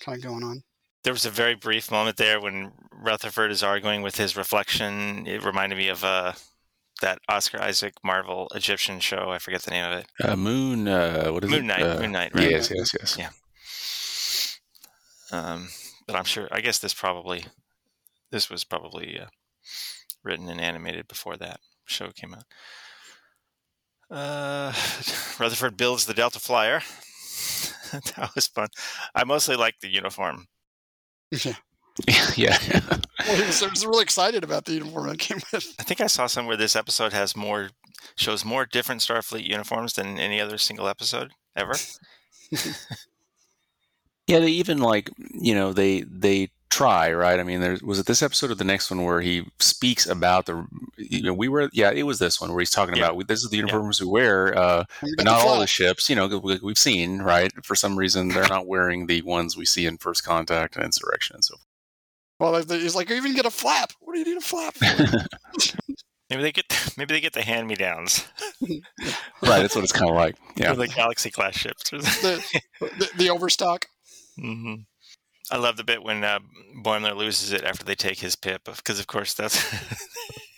kind 0.00 0.18
of 0.18 0.22
going 0.24 0.44
on. 0.44 0.62
there 1.04 1.12
was 1.12 1.24
a 1.24 1.30
very 1.30 1.54
brief 1.54 1.90
moment 1.90 2.16
there 2.16 2.40
when 2.40 2.72
Rutherford 2.92 3.50
is 3.50 3.62
arguing 3.62 4.02
with 4.02 4.16
his 4.16 4.36
reflection. 4.36 5.26
It 5.26 5.44
reminded 5.44 5.78
me 5.78 5.88
of 5.88 6.04
uh, 6.04 6.32
that 7.00 7.18
Oscar 7.28 7.60
Isaac 7.60 7.94
Marvel 8.04 8.48
Egyptian 8.54 9.00
show. 9.00 9.30
I 9.30 9.38
forget 9.38 9.62
the 9.62 9.70
name 9.70 9.84
of 9.84 9.98
it. 10.00 10.06
Uh, 10.22 10.36
Moon, 10.36 10.86
uh, 10.88 11.28
what 11.30 11.44
is 11.44 11.50
Moon 11.50 11.60
it? 11.60 11.66
Knight. 11.66 11.82
Uh, 11.82 12.00
Moon 12.00 12.12
Knight, 12.12 12.34
right? 12.34 12.50
Yes, 12.50 12.70
yes, 12.74 12.90
yes. 12.98 13.16
Yeah. 13.18 13.30
Um, 15.30 15.68
but 16.06 16.16
I'm 16.16 16.24
sure. 16.24 16.48
I 16.50 16.60
guess 16.60 16.78
this 16.78 16.94
probably 16.94 17.44
this 18.30 18.50
was 18.50 18.64
probably 18.64 19.18
uh, 19.20 19.26
written 20.22 20.48
and 20.48 20.60
animated 20.60 21.06
before 21.08 21.36
that 21.36 21.60
show 21.86 22.10
came 22.10 22.34
out. 22.34 22.44
Uh, 24.10 24.72
Rutherford 25.38 25.76
builds 25.76 26.06
the 26.06 26.14
Delta 26.14 26.38
Flyer. 26.38 26.80
that 27.92 28.30
was 28.34 28.46
fun. 28.46 28.68
I 29.14 29.24
mostly 29.24 29.56
like 29.56 29.80
the 29.80 29.88
uniform. 29.88 30.46
Yeah. 31.30 31.54
yeah. 32.36 32.58
Well, 33.26 33.36
he 33.36 33.42
was, 33.42 33.60
he 33.60 33.66
was 33.66 33.86
really 33.86 34.02
excited 34.02 34.44
about 34.44 34.64
the 34.64 34.74
uniform 34.74 35.08
that 35.08 35.18
came 35.18 35.40
with. 35.52 35.74
I 35.78 35.82
think 35.82 36.00
I 36.00 36.06
saw 36.06 36.26
somewhere 36.26 36.56
this 36.56 36.76
episode 36.76 37.12
has 37.12 37.36
more 37.36 37.70
shows 38.16 38.44
more 38.44 38.66
different 38.66 39.00
Starfleet 39.00 39.44
uniforms 39.44 39.94
than 39.94 40.18
any 40.18 40.40
other 40.40 40.58
single 40.58 40.88
episode 40.88 41.32
ever. 41.56 41.74
Yeah, 44.28 44.38
they 44.38 44.50
even 44.50 44.78
like 44.78 45.10
you 45.32 45.54
know 45.54 45.72
they 45.72 46.02
they 46.02 46.50
try 46.70 47.12
right. 47.12 47.40
I 47.40 47.42
mean, 47.42 47.60
there 47.60 47.78
was 47.82 47.98
it 47.98 48.06
this 48.06 48.22
episode 48.22 48.50
or 48.50 48.54
the 48.54 48.64
next 48.64 48.90
one 48.90 49.02
where 49.04 49.20
he 49.20 49.46
speaks 49.58 50.06
about 50.06 50.46
the 50.46 50.66
you 50.96 51.22
know 51.22 51.32
we 51.34 51.48
were 51.48 51.70
yeah 51.72 51.90
it 51.90 52.02
was 52.04 52.18
this 52.18 52.40
one 52.40 52.50
where 52.50 52.60
he's 52.60 52.70
talking 52.70 52.96
Yeah. 52.96 53.10
about 53.10 53.26
this 53.28 53.42
is 53.42 53.50
the 53.50 53.56
uniforms 53.56 54.00
we 54.00 54.06
wear, 54.06 54.56
uh, 54.56 54.84
We 55.02 55.14
but 55.16 55.24
not 55.24 55.40
all 55.46 55.60
the 55.60 55.66
ships. 55.66 56.08
You 56.10 56.16
know 56.16 56.26
we- 56.38 56.60
we've 56.62 56.78
seen 56.78 57.20
right 57.22 57.50
for 57.64 57.74
some 57.74 57.96
reason 57.98 58.28
they're 58.28 58.48
not 58.48 58.66
wearing 58.66 59.06
the 59.06 59.22
ones 59.22 59.56
we 59.56 59.64
see 59.64 59.86
in 59.86 59.98
First 59.98 60.24
Contact 60.24 60.76
and 60.76 60.84
Insurrection 60.84 61.36
and 61.36 61.44
so 61.44 61.56
forth. 61.56 61.64
Well, 62.40 62.78
he's 62.78 62.94
like, 62.94 63.08
you 63.10 63.16
even 63.16 63.34
get 63.34 63.46
a 63.46 63.50
flap. 63.50 63.92
What 64.00 64.12
do 64.12 64.20
you 64.20 64.24
need 64.24 64.36
a 64.36 64.40
flap? 64.40 64.76
Maybe 66.30 66.42
they 66.42 66.52
get 66.52 66.92
maybe 66.98 67.14
they 67.14 67.20
get 67.20 67.32
the 67.32 67.42
hand 67.42 67.66
me 67.68 67.74
downs 67.74 68.26
right, 68.60 68.80
that's 69.62 69.74
what 69.74 69.82
it's 69.82 69.92
kind 69.92 70.10
of 70.10 70.16
like. 70.16 70.36
Yeah, 70.56 70.70
for 70.72 70.76
the 70.76 70.86
Galaxy 70.88 71.30
class 71.30 71.56
ships. 71.56 71.88
the, 71.90 72.44
the, 72.80 73.08
the 73.16 73.30
overstock. 73.30 73.86
hmm 74.38 74.74
I 75.50 75.56
love 75.56 75.76
the 75.76 75.84
bit 75.84 76.02
when 76.02 76.24
uh, 76.24 76.40
Boimler 76.82 77.16
loses 77.16 77.52
it 77.52 77.64
after 77.64 77.84
they 77.84 77.94
take 77.94 78.18
his 78.18 78.36
pip, 78.36 78.64
because 78.64 79.00
of 79.00 79.06
course 79.06 79.34
that's 79.34 79.64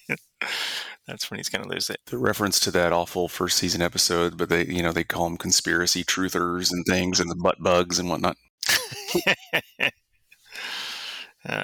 that's 1.06 1.30
when 1.30 1.38
he's 1.38 1.49
going 1.49 1.62
to 1.62 1.70
lose 1.70 1.90
it. 1.90 1.99
the 2.06 2.18
reference 2.18 2.59
to 2.61 2.70
that 2.73 2.92
awful 2.92 3.28
first 3.28 3.56
season 3.59 3.82
episode, 3.82 4.37
but 4.37 4.49
they 4.49 4.64
you 4.66 4.82
know 4.82 4.92
they 4.92 5.04
call 5.04 5.25
them 5.25 5.37
conspiracy 5.37 6.02
truthers 6.04 6.73
and 6.73 6.85
things 6.87 7.20
and 7.20 7.30
the 7.30 7.37
butt 7.37 7.62
bugs 7.62 7.99
and 7.99 8.09
whatnot. 8.09 8.37
oh, 9.78 9.90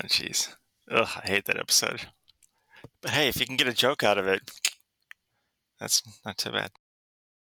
jeez. 0.07 0.55
Ugh, 0.91 1.09
I 1.17 1.27
hate 1.27 1.47
that 1.47 1.59
episode. 1.59 2.03
But 3.03 3.11
hey, 3.11 3.29
if 3.29 3.41
you 3.41 3.47
can 3.47 3.57
get 3.57 3.69
a 3.69 3.73
joke 3.73 4.03
out 4.03 4.19
of 4.19 4.27
it, 4.27 4.43
that's 5.81 6.03
not 6.25 6.39
too 6.39 6.53
bad. 6.53 6.71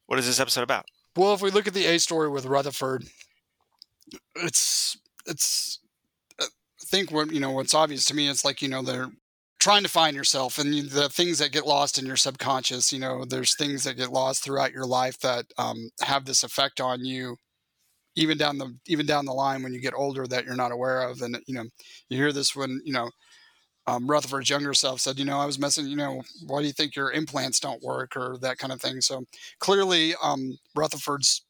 What 0.07 0.19
is 0.19 0.25
this 0.25 0.39
episode 0.39 0.63
about? 0.63 0.85
Well, 1.15 1.33
if 1.33 1.41
we 1.41 1.51
look 1.51 1.67
at 1.67 1.73
the 1.73 1.85
A 1.85 1.99
story 1.99 2.29
with 2.29 2.45
Rutherford, 2.45 3.05
it's 4.35 4.97
it's. 5.27 5.79
uh, 6.41 6.45
I 6.45 6.85
think 6.85 7.11
what 7.11 7.31
you 7.31 7.39
know 7.39 7.51
what's 7.51 7.75
obvious 7.75 8.05
to 8.05 8.15
me. 8.15 8.29
It's 8.29 8.45
like 8.45 8.61
you 8.61 8.69
know 8.69 8.81
they're 8.83 9.09
trying 9.59 9.83
to 9.83 9.89
find 9.89 10.15
yourself, 10.15 10.59
and 10.59 10.73
the 10.91 11.09
things 11.09 11.39
that 11.39 11.51
get 11.51 11.67
lost 11.67 11.97
in 11.97 12.05
your 12.05 12.17
subconscious. 12.17 12.91
You 12.93 12.99
know, 12.99 13.25
there's 13.25 13.55
things 13.55 13.83
that 13.85 13.97
get 13.97 14.11
lost 14.11 14.43
throughout 14.43 14.73
your 14.73 14.85
life 14.85 15.19
that 15.21 15.45
um, 15.57 15.89
have 16.01 16.25
this 16.25 16.43
effect 16.43 16.81
on 16.81 17.05
you, 17.05 17.37
even 18.15 18.37
down 18.37 18.57
the 18.57 18.75
even 18.87 19.05
down 19.05 19.25
the 19.25 19.33
line 19.33 19.63
when 19.63 19.73
you 19.73 19.79
get 19.81 19.93
older 19.95 20.27
that 20.27 20.45
you're 20.45 20.55
not 20.55 20.71
aware 20.71 21.01
of. 21.03 21.21
And 21.21 21.39
you 21.47 21.55
know, 21.55 21.65
you 22.09 22.17
hear 22.17 22.33
this 22.33 22.55
when 22.55 22.81
you 22.85 22.93
know 22.93 23.09
um, 23.87 24.09
Rutherford's 24.09 24.49
younger 24.49 24.73
self 24.73 24.99
said, 24.99 25.17
you 25.17 25.25
know, 25.25 25.39
I 25.39 25.45
was 25.45 25.59
messing, 25.59 25.87
you 25.87 25.95
know, 25.95 26.21
why 26.45 26.61
do 26.61 26.67
you 26.67 26.73
think 26.73 26.95
your 26.95 27.11
implants 27.11 27.59
don't 27.59 27.81
work 27.81 28.17
or 28.17 28.37
that 28.41 28.57
kind 28.57 28.73
of 28.73 28.81
thing. 28.81 28.99
So 29.01 29.23
clearly, 29.59 30.13
um, 30.21 30.57
Rutherford's 30.75 31.45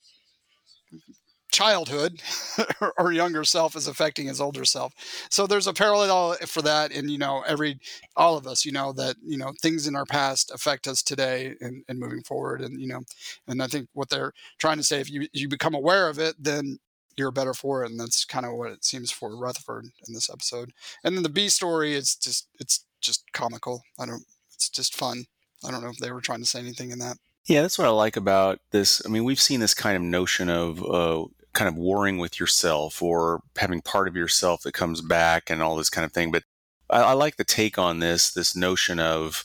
childhood 1.51 2.21
or 2.97 3.11
younger 3.11 3.43
self 3.43 3.75
is 3.75 3.87
affecting 3.87 4.27
his 4.27 4.41
older 4.41 4.65
self. 4.65 4.93
So 5.29 5.47
there's 5.47 5.67
a 5.67 5.73
parallel 5.73 6.33
for 6.45 6.61
that. 6.61 6.91
And, 6.91 7.09
you 7.09 7.17
know, 7.17 7.43
every, 7.47 7.79
all 8.15 8.37
of 8.37 8.47
us, 8.47 8.65
you 8.65 8.71
know, 8.71 8.93
that, 8.93 9.15
you 9.23 9.37
know, 9.37 9.53
things 9.61 9.87
in 9.87 9.95
our 9.95 10.05
past 10.05 10.51
affect 10.51 10.87
us 10.87 11.01
today 11.01 11.55
and, 11.61 11.83
and 11.87 11.99
moving 11.99 12.23
forward. 12.23 12.61
And, 12.61 12.79
you 12.79 12.87
know, 12.87 13.01
and 13.47 13.61
I 13.61 13.67
think 13.67 13.87
what 13.93 14.09
they're 14.09 14.33
trying 14.57 14.77
to 14.77 14.83
say, 14.83 14.99
if 14.99 15.09
you, 15.09 15.27
you 15.33 15.47
become 15.47 15.73
aware 15.73 16.09
of 16.09 16.19
it, 16.19 16.35
then 16.39 16.79
you're 17.17 17.31
better 17.31 17.53
for 17.53 17.83
it. 17.83 17.91
And 17.91 17.99
that's 17.99 18.23
kind 18.23 18.45
of 18.45 18.53
what 18.53 18.71
it 18.71 18.85
seems 18.85 19.11
for 19.11 19.35
Rutherford 19.35 19.85
in 20.07 20.13
this 20.13 20.29
episode. 20.29 20.71
And 21.03 21.15
then 21.15 21.23
the 21.23 21.29
B 21.29 21.49
story 21.49 21.93
is 21.93 22.15
just 22.15 22.47
it's 22.59 22.85
just 23.01 23.31
comical. 23.33 23.83
I 23.99 24.05
don't 24.05 24.23
it's 24.53 24.69
just 24.69 24.95
fun. 24.95 25.25
I 25.65 25.71
don't 25.71 25.83
know 25.83 25.89
if 25.89 25.97
they 25.97 26.11
were 26.11 26.21
trying 26.21 26.39
to 26.39 26.45
say 26.45 26.59
anything 26.59 26.91
in 26.91 26.99
that. 26.99 27.17
Yeah, 27.45 27.61
that's 27.61 27.77
what 27.77 27.87
I 27.87 27.91
like 27.91 28.17
about 28.17 28.59
this. 28.71 29.01
I 29.05 29.09
mean, 29.09 29.23
we've 29.23 29.39
seen 29.39 29.61
this 29.61 29.73
kind 29.73 29.95
of 29.95 30.03
notion 30.03 30.49
of 30.49 30.83
uh, 30.83 31.25
kind 31.57 31.67
of 31.67 31.75
warring 31.75 32.19
with 32.19 32.39
yourself 32.39 33.01
or 33.01 33.41
having 33.57 33.81
part 33.81 34.07
of 34.07 34.15
yourself 34.15 34.61
that 34.61 34.73
comes 34.73 35.01
back 35.01 35.49
and 35.49 35.61
all 35.61 35.75
this 35.75 35.89
kind 35.89 36.05
of 36.05 36.13
thing. 36.13 36.31
But 36.31 36.43
I, 36.89 37.01
I 37.01 37.13
like 37.13 37.37
the 37.37 37.43
take 37.43 37.79
on 37.79 37.99
this 37.99 38.31
this 38.31 38.55
notion 38.55 38.99
of 38.99 39.43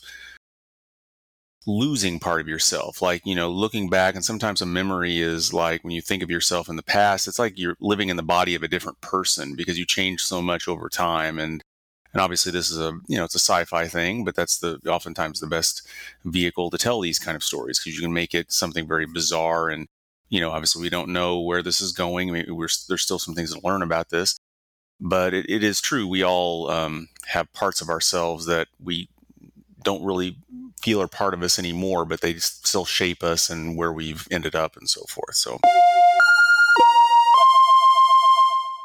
losing 1.65 2.19
part 2.19 2.41
of 2.41 2.47
yourself 2.47 3.01
like 3.01 3.21
you 3.25 3.33
know 3.33 3.49
looking 3.49 3.89
back 3.89 4.15
and 4.15 4.25
sometimes 4.25 4.61
a 4.61 4.65
memory 4.65 5.21
is 5.21 5.53
like 5.53 5.81
when 5.81 5.91
you 5.91 6.01
think 6.01 6.21
of 6.21 6.29
yourself 6.29 6.67
in 6.67 6.75
the 6.75 6.83
past 6.83 7.25
it's 7.25 7.39
like 7.39 7.57
you're 7.57 7.77
living 7.79 8.09
in 8.09 8.17
the 8.17 8.21
body 8.21 8.53
of 8.53 8.63
a 8.63 8.67
different 8.67 8.99
person 8.99 9.55
because 9.55 9.79
you 9.79 9.85
change 9.85 10.19
so 10.19 10.41
much 10.41 10.67
over 10.67 10.89
time 10.89 11.39
and 11.39 11.63
and 12.11 12.21
obviously 12.21 12.51
this 12.51 12.69
is 12.69 12.77
a 12.77 12.91
you 13.07 13.15
know 13.15 13.23
it's 13.23 13.35
a 13.35 13.39
sci-fi 13.39 13.87
thing 13.87 14.25
but 14.25 14.35
that's 14.35 14.57
the 14.57 14.77
oftentimes 14.87 15.39
the 15.39 15.47
best 15.47 15.87
vehicle 16.25 16.69
to 16.69 16.77
tell 16.77 16.99
these 16.99 17.17
kind 17.17 17.37
of 17.37 17.43
stories 17.43 17.79
because 17.79 17.95
you 17.95 18.01
can 18.01 18.13
make 18.13 18.33
it 18.33 18.51
something 18.51 18.85
very 18.85 19.05
bizarre 19.05 19.69
and 19.69 19.87
you 20.33 20.41
know 20.41 20.49
obviously 20.49 20.81
we 20.81 20.89
don't 20.89 21.09
know 21.09 21.39
where 21.39 21.61
this 21.61 21.79
is 21.79 21.91
going 21.91 22.29
I 22.29 22.33
mean, 22.33 22.57
there's 22.57 23.01
still 23.01 23.19
some 23.19 23.35
things 23.35 23.53
to 23.53 23.61
learn 23.63 23.83
about 23.83 24.09
this 24.09 24.35
but 24.99 25.33
it, 25.33 25.45
it 25.47 25.63
is 25.63 25.79
true 25.79 26.07
we 26.07 26.23
all 26.23 26.71
um, 26.71 27.09
have 27.27 27.53
parts 27.53 27.81
of 27.81 27.89
ourselves 27.89 28.47
that 28.47 28.67
we 28.83 29.09
don't 29.83 30.03
really 30.03 30.37
feel 30.81 31.01
are 31.01 31.07
part 31.07 31.35
of 31.35 31.43
us 31.43 31.59
anymore 31.59 32.03
but 32.03 32.21
they 32.21 32.33
still 32.35 32.83
shape 32.83 33.23
us 33.23 33.49
and 33.49 33.77
where 33.77 33.93
we've 33.93 34.27
ended 34.31 34.55
up 34.55 34.75
and 34.75 34.89
so 34.89 35.01
forth 35.07 35.35
so 35.35 35.59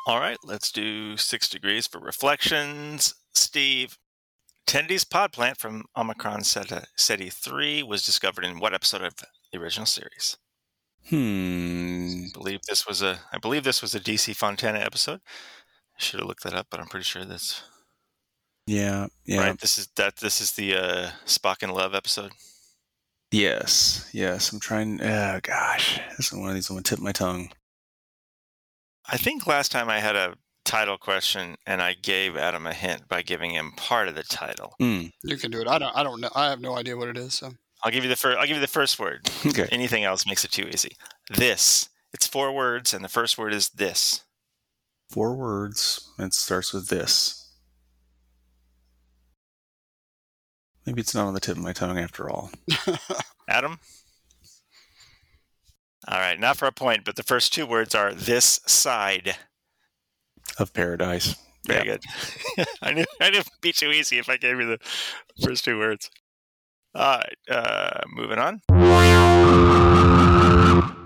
All 0.06 0.20
right, 0.20 0.38
let's 0.42 0.72
do 0.72 1.18
six 1.18 1.50
degrees 1.50 1.86
for 1.86 1.98
reflections. 1.98 3.14
Steve, 3.34 3.98
Tendi's 4.66 5.04
pod 5.04 5.34
plant 5.34 5.58
from 5.58 5.84
Omicron 5.94 6.44
Ceti 6.44 7.28
3 7.28 7.82
was 7.82 8.06
discovered 8.06 8.46
in 8.46 8.58
what 8.58 8.72
episode 8.72 9.02
of 9.02 9.16
the 9.16 9.58
original 9.58 9.84
series? 9.84 10.38
Hmm 11.06 12.24
I 12.26 12.30
believe 12.32 12.60
this 12.68 12.86
was 12.86 13.02
a 13.02 13.20
I 13.32 13.38
believe 13.38 13.64
this 13.64 13.82
was 13.82 13.94
a 13.94 14.00
DC 14.00 14.34
Fontana 14.36 14.78
episode. 14.78 15.20
I 15.96 15.98
should 16.00 16.20
have 16.20 16.28
looked 16.28 16.44
that 16.44 16.54
up, 16.54 16.66
but 16.70 16.80
I'm 16.80 16.86
pretty 16.86 17.04
sure 17.04 17.24
that's 17.24 17.62
yeah 18.66 19.06
yeah 19.24 19.40
right. 19.40 19.58
This 19.60 19.78
is 19.78 19.88
that 19.96 20.16
this 20.16 20.40
is 20.40 20.52
the 20.52 20.74
uh, 20.74 21.10
Spock 21.26 21.62
and 21.62 21.72
Love 21.72 21.94
episode. 21.94 22.32
yes 23.32 24.08
yes 24.14 24.52
i'm 24.52 24.60
trying 24.60 25.00
oh 25.02 25.38
gosh 25.42 26.00
this 26.16 26.32
is 26.32 26.38
one 26.38 26.48
of 26.48 26.54
these 26.54 26.70
on 26.70 26.76
the 26.76 26.82
tip 26.82 26.98
of 26.98 27.04
my 27.04 27.12
tongue 27.12 27.50
I 29.10 29.16
think 29.16 29.46
last 29.46 29.72
time 29.72 29.88
I 29.88 30.00
had 30.00 30.16
a 30.16 30.34
title 30.66 30.98
question 30.98 31.56
and 31.66 31.80
I 31.80 31.94
gave 31.94 32.36
Adam 32.36 32.66
a 32.66 32.74
hint 32.74 33.08
by 33.08 33.22
giving 33.22 33.52
him 33.52 33.72
part 33.74 34.06
of 34.06 34.14
the 34.14 34.22
title. 34.22 34.74
Mm, 34.82 35.12
You 35.22 35.38
can 35.38 35.50
do 35.50 35.62
it. 35.62 35.66
I 35.66 35.78
don't 35.78 35.96
I 35.96 36.02
don't 36.02 36.20
know. 36.20 36.28
I 36.34 36.50
have 36.50 36.60
no 36.60 36.76
idea 36.76 36.94
what 36.94 37.08
it 37.08 37.16
is. 37.16 37.32
So 37.32 37.52
I'll 37.84 37.92
give 37.92 38.04
you 38.04 38.10
the 38.10 38.16
first. 38.16 38.38
I'll 38.38 38.46
give 38.46 38.56
you 38.56 38.60
the 38.60 38.66
first 38.66 38.98
word. 38.98 39.28
okay 39.46 39.68
Anything 39.70 40.04
else 40.04 40.26
makes 40.26 40.44
it 40.44 40.50
too 40.50 40.68
easy. 40.72 40.92
This. 41.30 41.88
It's 42.12 42.26
four 42.26 42.52
words, 42.52 42.92
and 42.94 43.04
the 43.04 43.08
first 43.08 43.36
word 43.38 43.52
is 43.52 43.68
this. 43.70 44.24
four 45.10 45.34
words 45.34 46.10
and 46.18 46.26
it 46.28 46.34
starts 46.34 46.72
with 46.72 46.88
this 46.88 47.44
maybe 50.86 51.00
it's 51.00 51.14
not 51.14 51.26
on 51.26 51.34
the 51.34 51.40
tip 51.40 51.56
of 51.56 51.62
my 51.62 51.72
tongue 51.72 51.98
after 51.98 52.28
all 52.30 52.50
Adam. 53.48 53.78
All 56.06 56.18
right, 56.18 56.38
not 56.40 56.56
for 56.56 56.66
a 56.66 56.72
point, 56.72 57.04
but 57.04 57.16
the 57.16 57.22
first 57.22 57.52
two 57.52 57.66
words 57.66 57.94
are 57.94 58.14
this 58.14 58.60
side. 58.66 59.36
of 60.58 60.72
paradise 60.72 61.36
Very 61.66 61.86
Yeah. 61.86 61.96
good. 62.56 62.66
I 62.82 62.92
knew 62.92 63.04
I 63.20 63.30
knew 63.30 63.38
it'd 63.40 63.52
be 63.60 63.72
too 63.72 63.90
easy 63.90 64.18
if 64.18 64.28
I 64.28 64.36
gave 64.38 64.58
you 64.60 64.66
the 64.66 64.78
first 65.44 65.64
two 65.64 65.78
words. 65.78 66.10
All 66.94 67.18
right, 67.18 67.38
uh, 67.50 68.00
moving 68.08 68.38
on. 68.38 68.62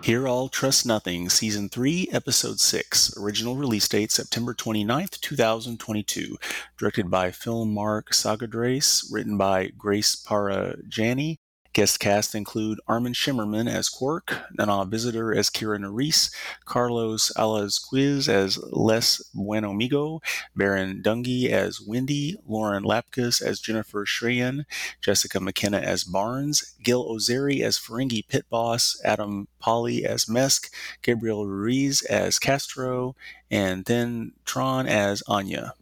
Hear 0.03 0.27
All 0.27 0.49
Trust 0.49 0.85
Nothing, 0.85 1.29
Season 1.29 1.69
3, 1.69 2.09
Episode 2.11 2.59
6. 2.59 3.17
Original 3.17 3.57
release 3.57 3.87
date 3.89 4.11
September 4.11 4.53
29th, 4.53 5.21
2022. 5.21 6.37
Directed 6.77 7.09
by 7.11 7.31
Fill 7.31 7.65
Marc 7.67 8.11
Sagadraca. 8.11 9.13
Written 9.13 9.37
by 9.37 9.69
Grace 9.77 10.17
Parra 10.17 10.77
Janney. 10.89 11.39
Guest 11.73 12.01
cast 12.01 12.35
include 12.35 12.81
Armin 12.87 13.15
Shimerman 13.15 13.67
as 13.67 13.89
Quark, 13.89 14.43
Nana 14.59 14.85
Visitor 14.85 15.35
as 15.35 15.49
Kira 15.49 15.79
Nerys, 15.79 16.31
Carlos 16.67 17.33
Alazraqui 17.37 18.29
as 18.29 18.59
Les 18.71 19.23
Buenamigo, 19.35 20.21
Baron 20.55 21.03
Dungy 21.03 21.49
as 21.49 21.81
Wendy, 21.81 22.37
Lauren 22.47 22.85
Lapkus 22.85 23.41
as 23.41 23.59
Jennifer 23.59 24.05
Sh'reyan, 24.05 24.65
Jessica 25.01 25.41
McKenna 25.41 25.79
as 25.79 26.05
Barnes, 26.05 26.75
Gil 26.83 27.09
Ozeri 27.09 27.63
as 27.63 27.79
Ferengi 27.79 28.27
Pit 28.29 28.45
Boss, 28.51 29.01
Adam 29.03 29.49
Pally 29.59 30.05
as 30.05 30.27
Mesk, 30.27 30.69
Gabriel 31.01 31.47
Ruiz 31.47 32.03
as 32.03 32.39
Castro, 32.39 33.17
and 33.51 33.87
then 33.87 34.33
Tron 34.45 34.87
as 34.87 35.23
Anya. 35.27 35.73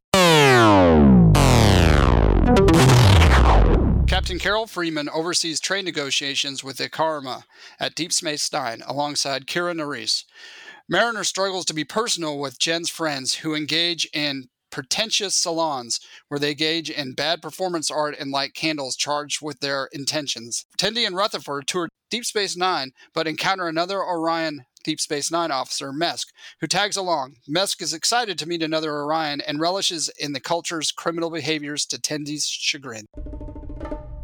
Captain 4.10 4.40
Carol 4.40 4.66
Freeman 4.66 5.08
oversees 5.08 5.60
trade 5.60 5.84
negotiations 5.84 6.64
with 6.64 6.78
the 6.78 6.88
Karemma 6.88 7.44
at 7.78 7.94
Deep 7.94 8.12
Space 8.12 8.52
Nine 8.52 8.82
alongside 8.84 9.46
Kira 9.46 9.72
Nerys. 9.72 10.24
Mariner 10.88 11.22
struggles 11.22 11.64
to 11.66 11.74
be 11.74 11.84
personal 11.84 12.36
with 12.36 12.58
Jen's 12.58 12.90
friends 12.90 13.34
who 13.34 13.54
engage 13.54 14.08
in 14.12 14.48
pretentious 14.72 15.36
salons 15.36 16.00
where 16.26 16.40
they 16.40 16.50
engage 16.50 16.90
in 16.90 17.12
bad 17.12 17.40
performance 17.40 17.88
art 17.88 18.16
and 18.18 18.32
light 18.32 18.52
candles 18.52 18.96
charged 18.96 19.42
with 19.42 19.60
their 19.60 19.88
intentions. 19.92 20.66
Tendi 20.76 21.06
and 21.06 21.14
Rutherford 21.14 21.68
tour 21.68 21.88
Deep 22.10 22.24
Space 22.24 22.56
Nine, 22.56 22.90
but 23.14 23.28
encounter 23.28 23.68
another 23.68 24.02
Orion 24.02 24.64
Deep 24.82 24.98
Space 24.98 25.30
Nine 25.30 25.52
officer, 25.52 25.92
Mesk, 25.92 26.26
who 26.60 26.66
tags 26.66 26.96
along. 26.96 27.36
Mesk 27.48 27.80
is 27.80 27.94
excited 27.94 28.40
to 28.40 28.48
meet 28.48 28.64
another 28.64 28.90
Orion 28.90 29.40
and 29.40 29.60
relishes 29.60 30.10
in 30.18 30.32
the 30.32 30.40
culture's 30.40 30.90
criminal 30.90 31.30
behaviors 31.30 31.86
to 31.86 31.96
Tendi's 31.96 32.48
chagrin. 32.48 33.06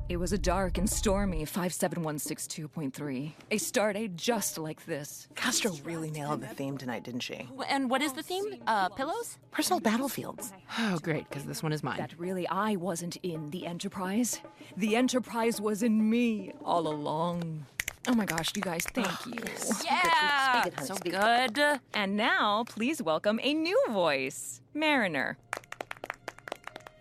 It 0.09 0.19
was 0.19 0.33
a 0.33 0.39
dark 0.39 0.79
and 0.79 0.89
stormy 0.89 1.45
57162.3. 1.45 3.33
A 3.51 3.57
stardate 3.57 4.15
just 4.15 4.57
like 4.57 4.87
this. 4.87 5.27
Castro 5.35 5.73
really 5.83 6.13
nailed 6.13 6.43
the 6.43 6.47
theme 6.47 6.79
tonight, 6.79 7.03
didn't 7.03 7.21
she? 7.21 7.49
And 7.69 7.91
what 7.91 8.01
is 8.03 8.13
the 8.13 8.23
theme? 8.23 8.55
Uh, 8.69 8.89
pillows? 8.91 9.39
Personal 9.51 9.81
battlefields. 9.81 10.53
Oh, 10.79 10.99
great, 11.03 11.29
because 11.29 11.45
this 11.45 11.61
one 11.61 11.73
is 11.73 11.83
mine. 11.83 11.99
That 11.99 12.17
really 12.19 12.47
I 12.47 12.77
wasn't 12.77 13.17
in 13.25 13.51
the 13.51 13.67
Enterprise. 13.67 14.41
The 14.77 14.95
Enterprise 14.95 15.61
was 15.61 15.83
in 15.83 16.09
me 16.09 16.53
all 16.65 16.87
along. 16.87 17.67
Oh 18.07 18.15
my 18.15 18.27
gosh, 18.27 18.53
you 18.55 18.63
guys, 18.63 18.85
thank 18.95 19.27
you. 19.27 19.43
Yeah, 19.85 20.63
Speak 20.63 20.81
so 20.83 20.95
good. 20.95 21.81
And 21.93 22.17
now, 22.17 22.63
please 22.69 23.03
welcome 23.03 23.41
a 23.43 23.53
new 23.53 23.83
voice, 23.91 24.61
Mariner. 24.73 25.37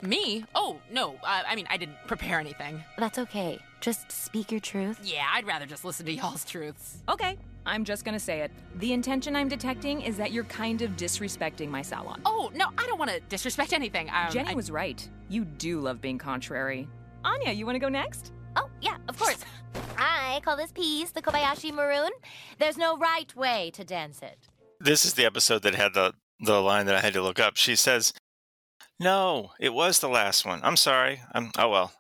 Me? 0.04 0.44
Oh, 0.54 0.80
no. 0.92 1.16
I, 1.24 1.44
I 1.50 1.56
mean, 1.56 1.66
I 1.70 1.78
didn't 1.78 1.96
prepare 2.08 2.40
anything. 2.40 2.84
That's 2.98 3.18
okay. 3.18 3.60
Just 3.80 4.12
speak 4.12 4.52
your 4.52 4.60
truth. 4.60 5.00
Yeah, 5.04 5.26
I'd 5.34 5.46
rather 5.48 5.66
just 5.66 5.86
listen 5.86 6.06
to 6.08 6.12
y'all's 6.12 6.44
truths. 6.44 6.98
Okay, 7.08 7.38
I'm 7.66 7.84
just 7.86 8.04
gonna 8.04 8.20
say 8.20 8.42
it. 8.42 8.52
The 8.76 8.94
intention 8.94 9.36
I'm 9.36 9.48
detecting 9.48 10.02
is 10.02 10.18
that 10.18 10.32
you're 10.32 10.44
kind 10.46 10.82
of 10.82 10.92
disrespecting 10.92 11.70
my 11.70 11.82
salon. 11.82 12.22
Oh, 12.26 12.52
no, 12.56 12.68
I 12.78 12.86
don't 12.88 13.00
want 13.00 13.12
to 13.12 13.20
disrespect 13.22 13.74
anything. 13.74 14.10
Um, 14.10 14.32
Jenny 14.32 14.52
I- 14.52 14.56
was 14.56 14.70
right. 14.70 15.08
You 15.30 15.46
do 15.46 15.80
love 15.80 16.02
being 16.02 16.18
contrary. 16.18 16.88
Anya, 17.24 17.52
you 17.52 17.66
wanna 17.66 17.80
go 17.80 17.90
next? 17.90 18.34
Oh, 18.56 18.70
yeah, 18.82 18.98
of 19.08 19.18
course. 19.20 19.38
I 19.98 20.40
call 20.44 20.56
this 20.58 20.72
piece 20.72 21.12
the 21.12 21.22
Kobayashi 21.22 21.74
Maroon. 21.74 22.12
There's 22.60 22.78
no 22.78 22.98
right 22.98 23.34
way 23.36 23.72
to 23.76 23.84
dance 23.84 24.22
it. 24.22 24.38
This 24.80 25.06
is 25.06 25.14
the 25.14 25.26
episode 25.26 25.62
that 25.64 25.76
had 25.76 25.94
the 25.94 26.14
the 26.42 26.62
line 26.62 26.86
that 26.88 26.96
I 26.96 27.00
had 27.00 27.14
to 27.14 27.22
look 27.22 27.40
up. 27.40 27.56
She 27.56 27.76
says, 27.78 28.12
"No, 29.00 29.52
it 29.60 29.74
was 29.74 30.00
the 30.00 30.10
last 30.10 30.46
one. 30.46 30.60
I'm 30.64 30.78
sorry. 30.78 31.22
I'm 31.34 31.52
oh 31.58 31.70
well. 31.70 31.94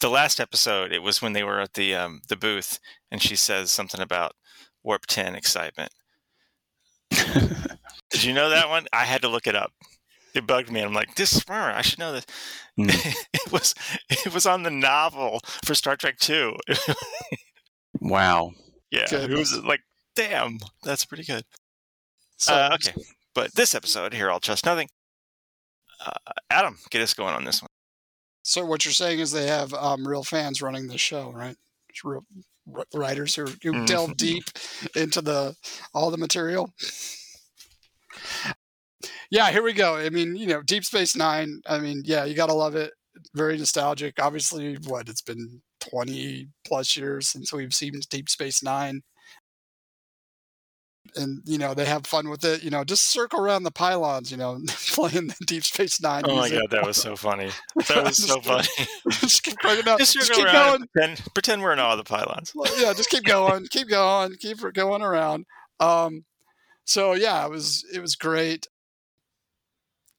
The 0.00 0.10
last 0.10 0.40
episode, 0.40 0.92
it 0.92 1.02
was 1.02 1.22
when 1.22 1.32
they 1.32 1.44
were 1.44 1.60
at 1.60 1.74
the 1.74 1.94
um, 1.94 2.20
the 2.28 2.36
booth, 2.36 2.78
and 3.10 3.22
she 3.22 3.36
says 3.36 3.70
something 3.70 4.00
about 4.00 4.32
Warp 4.82 5.06
Ten 5.06 5.34
excitement. 5.34 5.92
Did 7.10 8.24
you 8.24 8.32
know 8.32 8.50
that 8.50 8.68
one? 8.68 8.86
I 8.92 9.04
had 9.04 9.22
to 9.22 9.28
look 9.28 9.46
it 9.46 9.56
up. 9.56 9.72
It 10.34 10.46
bugged 10.46 10.70
me. 10.70 10.80
I'm 10.80 10.92
like, 10.92 11.14
this 11.14 11.42
I 11.48 11.82
should 11.82 12.00
know 12.00 12.12
this. 12.12 12.26
Mm. 12.78 13.16
it 13.32 13.52
was 13.52 13.74
it 14.10 14.34
was 14.34 14.46
on 14.46 14.64
the 14.64 14.70
novel 14.70 15.40
for 15.64 15.74
Star 15.74 15.96
Trek 15.96 16.18
Two. 16.18 16.56
wow. 18.00 18.52
yeah, 18.90 19.06
it 19.10 19.30
was 19.30 19.56
like, 19.64 19.80
damn, 20.16 20.58
that's 20.82 21.04
pretty 21.04 21.24
good. 21.24 21.44
So, 22.36 22.52
Uh, 22.52 22.70
okay, 22.74 22.94
but 23.34 23.54
this 23.54 23.74
episode 23.74 24.12
here, 24.12 24.30
I'll 24.30 24.40
trust 24.40 24.66
nothing. 24.66 24.88
Uh, 26.04 26.32
Adam, 26.50 26.78
get 26.90 27.02
us 27.02 27.14
going 27.14 27.34
on 27.34 27.44
this 27.44 27.62
one. 27.62 27.68
so 28.42 28.64
what 28.64 28.84
you're 28.84 28.92
saying 28.92 29.20
is 29.20 29.32
they 29.32 29.46
have 29.46 29.72
um, 29.74 30.06
real 30.06 30.22
fans 30.24 30.60
running 30.60 30.86
the 30.86 30.98
show, 30.98 31.30
right? 31.32 31.56
Real 32.04 32.24
writers 32.94 33.34
who, 33.34 33.44
who 33.62 33.72
Mhm. 33.72 33.86
delve 33.86 34.16
deep 34.16 34.44
into 34.96 35.20
the 35.22 35.54
all 35.94 36.10
the 36.10 36.16
material. 36.18 36.72
Yeah, 39.30 39.50
here 39.50 39.62
we 39.62 39.72
go. 39.72 39.96
I 39.96 40.10
mean, 40.10 40.36
you 40.36 40.46
know, 40.46 40.62
Deep 40.62 40.84
Space 40.84 41.16
Nine. 41.16 41.60
I 41.66 41.78
mean, 41.78 42.02
yeah, 42.04 42.24
you 42.24 42.34
gotta 42.34 42.54
love 42.54 42.74
it. 42.76 42.92
Very 43.34 43.56
nostalgic. 43.58 44.20
Obviously, 44.20 44.74
what 44.86 45.08
it's 45.08 45.22
been 45.22 45.62
twenty 45.80 46.48
plus 46.66 46.96
years 46.96 47.28
since 47.28 47.52
we've 47.52 47.72
seen 47.74 47.92
Deep 48.10 48.28
Space 48.28 48.62
Nine. 48.62 49.02
And 51.16 51.42
you 51.44 51.58
know 51.58 51.74
they 51.74 51.84
have 51.84 52.06
fun 52.06 52.28
with 52.28 52.44
it. 52.44 52.62
You 52.64 52.70
know, 52.70 52.82
just 52.82 53.04
circle 53.04 53.40
around 53.40 53.62
the 53.62 53.70
pylons. 53.70 54.30
You 54.30 54.36
know, 54.36 54.60
playing 54.92 55.28
the 55.28 55.36
Deep 55.46 55.62
Space 55.64 56.00
Nine. 56.00 56.22
Oh 56.26 56.34
my 56.36 56.48
music. 56.48 56.58
god, 56.60 56.70
that 56.70 56.86
was 56.86 56.96
so 56.96 57.14
funny. 57.14 57.50
That 57.88 58.04
was 58.04 58.16
so 58.16 58.40
funny. 58.40 58.68
just 59.10 59.42
keep 59.44 59.64
out. 59.64 59.98
Just 59.98 60.14
Just, 60.14 60.32
keep 60.32 60.46
going. 60.46 60.82
and 60.82 60.90
pretend, 60.92 61.34
pretend 61.34 61.62
we're 61.62 61.72
in 61.72 61.78
all 61.78 61.96
the 61.96 62.04
pylons. 62.04 62.52
Yeah, 62.78 62.92
just 62.94 63.10
keep 63.10 63.24
going, 63.24 63.66
keep 63.70 63.88
going, 63.88 64.34
keep 64.40 64.58
going 64.72 65.02
around. 65.02 65.46
Um, 65.80 66.24
so 66.84 67.12
yeah, 67.14 67.44
it 67.44 67.50
was 67.50 67.84
it 67.92 68.00
was 68.00 68.16
great. 68.16 68.66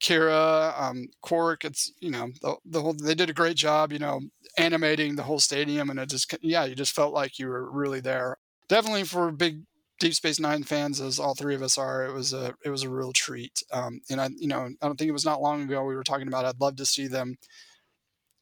Kira, 0.02 0.78
um, 0.78 1.06
Quark, 1.22 1.64
it's 1.64 1.92
you 2.00 2.10
know 2.10 2.28
the, 2.42 2.56
the 2.64 2.82
whole 2.82 2.92
they 2.92 3.14
did 3.14 3.30
a 3.30 3.34
great 3.34 3.56
job, 3.56 3.92
you 3.92 3.98
know, 3.98 4.20
animating 4.58 5.16
the 5.16 5.22
whole 5.22 5.40
stadium, 5.40 5.90
and 5.90 5.98
it 5.98 6.10
just 6.10 6.34
yeah, 6.42 6.64
you 6.64 6.74
just 6.74 6.94
felt 6.94 7.14
like 7.14 7.38
you 7.38 7.48
were 7.48 7.70
really 7.70 8.00
there. 8.00 8.36
Definitely 8.68 9.04
for 9.04 9.30
big 9.32 9.62
Deep 9.98 10.14
Space 10.14 10.38
Nine 10.38 10.62
fans, 10.62 11.00
as 11.00 11.18
all 11.18 11.34
three 11.34 11.54
of 11.54 11.62
us 11.62 11.78
are, 11.78 12.04
it 12.04 12.12
was 12.12 12.32
a 12.32 12.54
it 12.64 12.70
was 12.70 12.82
a 12.82 12.90
real 12.90 13.12
treat. 13.12 13.62
Um, 13.72 14.00
and 14.10 14.20
I 14.20 14.28
you 14.36 14.48
know 14.48 14.68
I 14.82 14.86
don't 14.86 14.96
think 14.96 15.08
it 15.08 15.12
was 15.12 15.24
not 15.24 15.40
long 15.42 15.62
ago 15.62 15.84
we 15.84 15.94
were 15.94 16.04
talking 16.04 16.28
about 16.28 16.44
I'd 16.44 16.60
love 16.60 16.76
to 16.76 16.86
see 16.86 17.06
them 17.06 17.36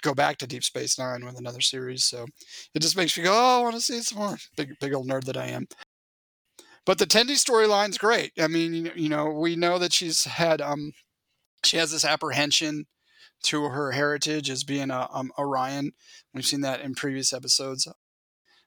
go 0.02 0.14
back 0.14 0.36
to 0.38 0.46
Deep 0.46 0.62
Space 0.62 0.98
Nine 0.98 1.24
with 1.24 1.38
another 1.38 1.60
series. 1.60 2.04
So 2.04 2.26
it 2.74 2.80
just 2.82 2.96
makes 2.96 3.16
me 3.16 3.24
go, 3.24 3.32
oh, 3.32 3.60
I 3.60 3.62
want 3.62 3.74
to 3.74 3.80
see 3.80 4.00
some 4.02 4.18
more. 4.18 4.36
Big, 4.56 4.78
big 4.78 4.92
old 4.92 5.08
nerd 5.08 5.24
that 5.24 5.36
I 5.36 5.46
am. 5.46 5.66
But 6.84 6.98
the 6.98 7.06
Tendi 7.06 7.30
storyline's 7.30 7.96
great. 7.96 8.32
I 8.38 8.46
mean, 8.46 8.74
you- 8.74 8.92
you 8.94 9.08
know, 9.08 9.30
we 9.30 9.56
know 9.56 9.78
that 9.78 9.94
she's 9.94 10.24
had, 10.24 10.60
um, 10.60 10.92
she 11.64 11.78
has 11.78 11.90
this 11.90 12.04
apprehension 12.04 12.86
to 13.44 13.64
her 13.64 13.92
heritage 13.92 14.50
as 14.50 14.64
being 14.64 14.90
a 14.90 15.08
um, 15.10 15.32
Orion. 15.38 15.92
We've 16.34 16.44
seen 16.44 16.60
that 16.60 16.82
in 16.82 16.94
previous 16.94 17.32
episodes. 17.32 17.88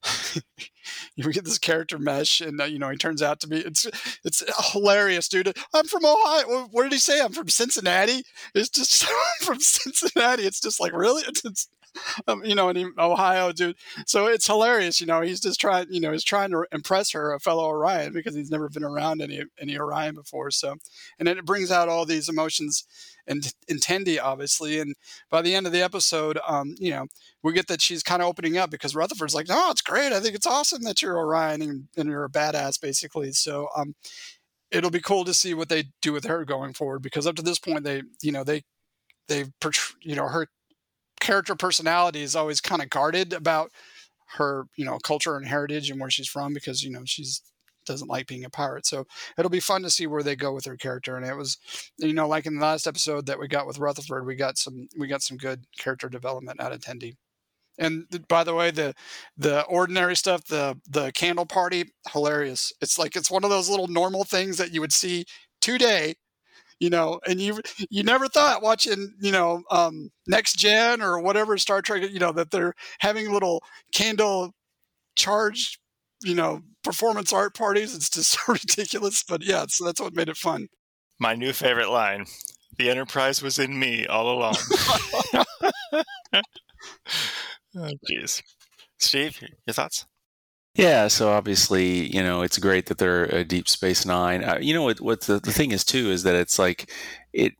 you 1.15 1.31
get 1.31 1.45
this 1.45 1.57
character 1.57 1.97
Mesk, 1.97 2.45
and 2.45 2.59
uh, 2.61 2.65
you 2.65 2.79
know 2.79 2.89
he 2.89 2.97
turns 2.97 3.21
out 3.21 3.39
to 3.41 3.47
be 3.47 3.57
it's 3.57 3.85
it's 4.23 4.43
hilarious, 4.71 5.27
dude. 5.27 5.55
I'm 5.73 5.85
from 5.85 6.05
Ohio. 6.05 6.67
What 6.71 6.83
did 6.83 6.93
he 6.93 6.99
say? 6.99 7.21
I'm 7.21 7.33
from 7.33 7.49
Cincinnati. 7.49 8.23
It's 8.53 8.69
just 8.69 9.05
I'm 9.41 9.45
from 9.45 9.59
Cincinnati. 9.59 10.43
It's 10.43 10.61
just 10.61 10.79
like 10.79 10.93
really, 10.93 11.23
it's, 11.27 11.43
it's 11.43 11.67
you 12.43 12.55
know, 12.55 12.69
in 12.69 12.93
Ohio, 12.97 13.51
dude. 13.51 13.75
So 14.05 14.27
it's 14.27 14.47
hilarious. 14.47 14.99
You 15.01 15.07
know, 15.07 15.21
he's 15.21 15.39
just 15.41 15.59
trying. 15.59 15.87
You 15.89 16.01
know, 16.01 16.11
he's 16.11 16.23
trying 16.23 16.51
to 16.51 16.65
impress 16.71 17.11
her, 17.11 17.33
a 17.33 17.39
fellow 17.39 17.65
Orion, 17.65 18.13
because 18.13 18.35
he's 18.35 18.51
never 18.51 18.69
been 18.69 18.83
around 18.83 19.21
any 19.21 19.43
any 19.59 19.77
Orion 19.77 20.15
before. 20.15 20.51
So, 20.51 20.75
and 21.19 21.27
then 21.27 21.37
it 21.37 21.45
brings 21.45 21.71
out 21.71 21.89
all 21.89 22.05
these 22.05 22.29
emotions 22.29 22.85
and 23.27 23.53
in 23.67 23.77
Tendi, 23.77 24.19
obviously. 24.21 24.79
And 24.79 24.95
by 25.29 25.41
the 25.41 25.53
end 25.53 25.67
of 25.67 25.73
the 25.73 25.81
episode, 25.83 26.39
um, 26.47 26.75
you 26.79 26.91
know, 26.91 27.07
we 27.43 27.53
get 27.53 27.67
that 27.67 27.81
she's 27.81 28.03
kind 28.03 28.21
of 28.21 28.27
opening 28.27 28.57
up 28.57 28.71
because 28.71 28.95
Rutherford's 28.95 29.35
like, 29.35 29.47
"No, 29.47 29.69
it's 29.71 29.81
great. 29.81 30.13
I 30.13 30.19
think 30.19 30.35
it's 30.35 30.47
awesome 30.47 30.83
that 30.83 31.01
you're 31.01 31.17
Orion 31.17 31.61
and, 31.61 31.87
and 31.97 32.09
you're 32.09 32.25
a 32.25 32.29
badass, 32.29 32.79
basically." 32.79 33.31
So, 33.33 33.69
um, 33.75 33.95
it'll 34.71 34.91
be 34.91 34.99
cool 35.01 35.25
to 35.25 35.33
see 35.33 35.53
what 35.53 35.69
they 35.69 35.85
do 36.01 36.13
with 36.13 36.25
her 36.25 36.45
going 36.45 36.73
forward 36.73 37.01
because 37.01 37.27
up 37.27 37.35
to 37.35 37.41
this 37.41 37.59
point, 37.59 37.83
they, 37.83 38.03
you 38.21 38.31
know, 38.31 38.43
they 38.43 38.63
they've 39.27 39.51
portray- 39.59 39.99
you 40.01 40.15
know 40.15 40.27
her 40.27 40.47
character 41.27 41.55
personality 41.55 42.21
is 42.21 42.37
always 42.37 42.61
kind 42.61 42.81
of 42.81 42.89
guarded 42.89 43.33
about 43.33 43.69
her 44.37 44.65
you 44.77 44.85
know 44.85 44.97
culture 44.99 45.35
and 45.35 45.45
heritage 45.45 45.89
and 45.89 45.99
where 45.99 46.09
she's 46.09 46.27
from 46.27 46.53
because 46.53 46.83
you 46.83 46.89
know 46.89 47.01
she's 47.03 47.41
doesn't 47.85 48.09
like 48.09 48.27
being 48.27 48.43
a 48.43 48.49
pirate. 48.49 48.85
So 48.85 49.05
it'll 49.37 49.49
be 49.49 49.61
fun 49.61 49.81
to 49.83 49.89
see 49.89 50.07
where 50.07 50.21
they 50.21 50.35
go 50.35 50.53
with 50.53 50.65
her 50.65 50.75
character 50.75 51.17
and 51.17 51.25
it 51.25 51.35
was 51.35 51.57
you 51.97 52.13
know 52.13 52.29
like 52.29 52.45
in 52.45 52.55
the 52.55 52.61
last 52.61 52.87
episode 52.87 53.25
that 53.25 53.39
we 53.39 53.47
got 53.49 53.67
with 53.67 53.79
rutherford 53.79 54.25
we 54.25 54.35
got 54.35 54.57
some 54.57 54.87
we 54.97 55.07
got 55.07 55.21
some 55.21 55.37
good 55.37 55.65
character 55.77 56.07
development 56.07 56.61
out 56.61 56.71
of 56.71 56.79
tendi. 56.79 57.15
And 57.77 58.05
by 58.29 58.45
the 58.45 58.55
way 58.55 58.71
the 58.71 58.93
the 59.37 59.63
ordinary 59.63 60.15
stuff 60.15 60.45
the 60.45 60.79
the 60.89 61.11
candle 61.11 61.45
party 61.45 61.91
hilarious. 62.13 62.71
It's 62.81 62.97
like 62.97 63.17
it's 63.17 63.31
one 63.31 63.43
of 63.43 63.49
those 63.49 63.69
little 63.69 63.89
normal 63.89 64.23
things 64.23 64.57
that 64.57 64.73
you 64.73 64.79
would 64.79 64.93
see 64.93 65.25
today 65.59 66.15
you 66.79 66.89
know, 66.89 67.19
and 67.27 67.39
you 67.39 67.59
you 67.89 68.03
never 68.03 68.27
thought 68.27 68.61
watching, 68.61 69.13
you 69.19 69.31
know, 69.31 69.63
um, 69.71 70.09
Next 70.27 70.57
Gen 70.57 71.01
or 71.01 71.19
whatever 71.19 71.57
Star 71.57 71.81
Trek, 71.81 72.09
you 72.11 72.19
know, 72.19 72.31
that 72.33 72.51
they're 72.51 72.73
having 72.99 73.31
little 73.31 73.63
candle 73.93 74.53
charged, 75.15 75.79
you 76.23 76.35
know, 76.35 76.61
performance 76.83 77.33
art 77.33 77.55
parties. 77.55 77.95
It's 77.95 78.09
just 78.09 78.31
so 78.45 78.53
ridiculous, 78.53 79.23
but 79.27 79.43
yeah, 79.43 79.65
so 79.67 79.85
that's 79.85 80.01
what 80.01 80.15
made 80.15 80.29
it 80.29 80.37
fun. 80.37 80.67
My 81.19 81.33
new 81.33 81.53
favorite 81.53 81.89
line: 81.89 82.25
"The 82.77 82.89
Enterprise 82.89 83.41
was 83.41 83.57
in 83.59 83.79
me 83.79 84.05
all 84.05 84.29
along." 84.31 84.55
oh, 87.75 87.91
jeez, 88.09 88.43
Steve, 88.99 89.41
your 89.65 89.73
thoughts? 89.73 90.05
Yeah, 90.77 91.07
so 91.07 91.29
obviously, 91.29 92.15
you 92.15 92.21
know, 92.21 92.43
it's 92.43 92.59
great 92.59 92.85
that 92.85 92.99
they're 92.99 93.25
a 93.25 93.43
Deep 93.43 93.67
Space 93.67 94.05
Nine. 94.05 94.43
Uh, 94.43 94.59
you 94.61 94.75
know 94.75 94.83
what? 94.83 95.01
What 95.01 95.21
the, 95.21 95.39
the 95.39 95.51
thing 95.51 95.71
is 95.71 95.83
too 95.83 96.11
is 96.11 96.23
that 96.23 96.35
it's 96.35 96.59
like 96.59 96.91
it. 97.33 97.53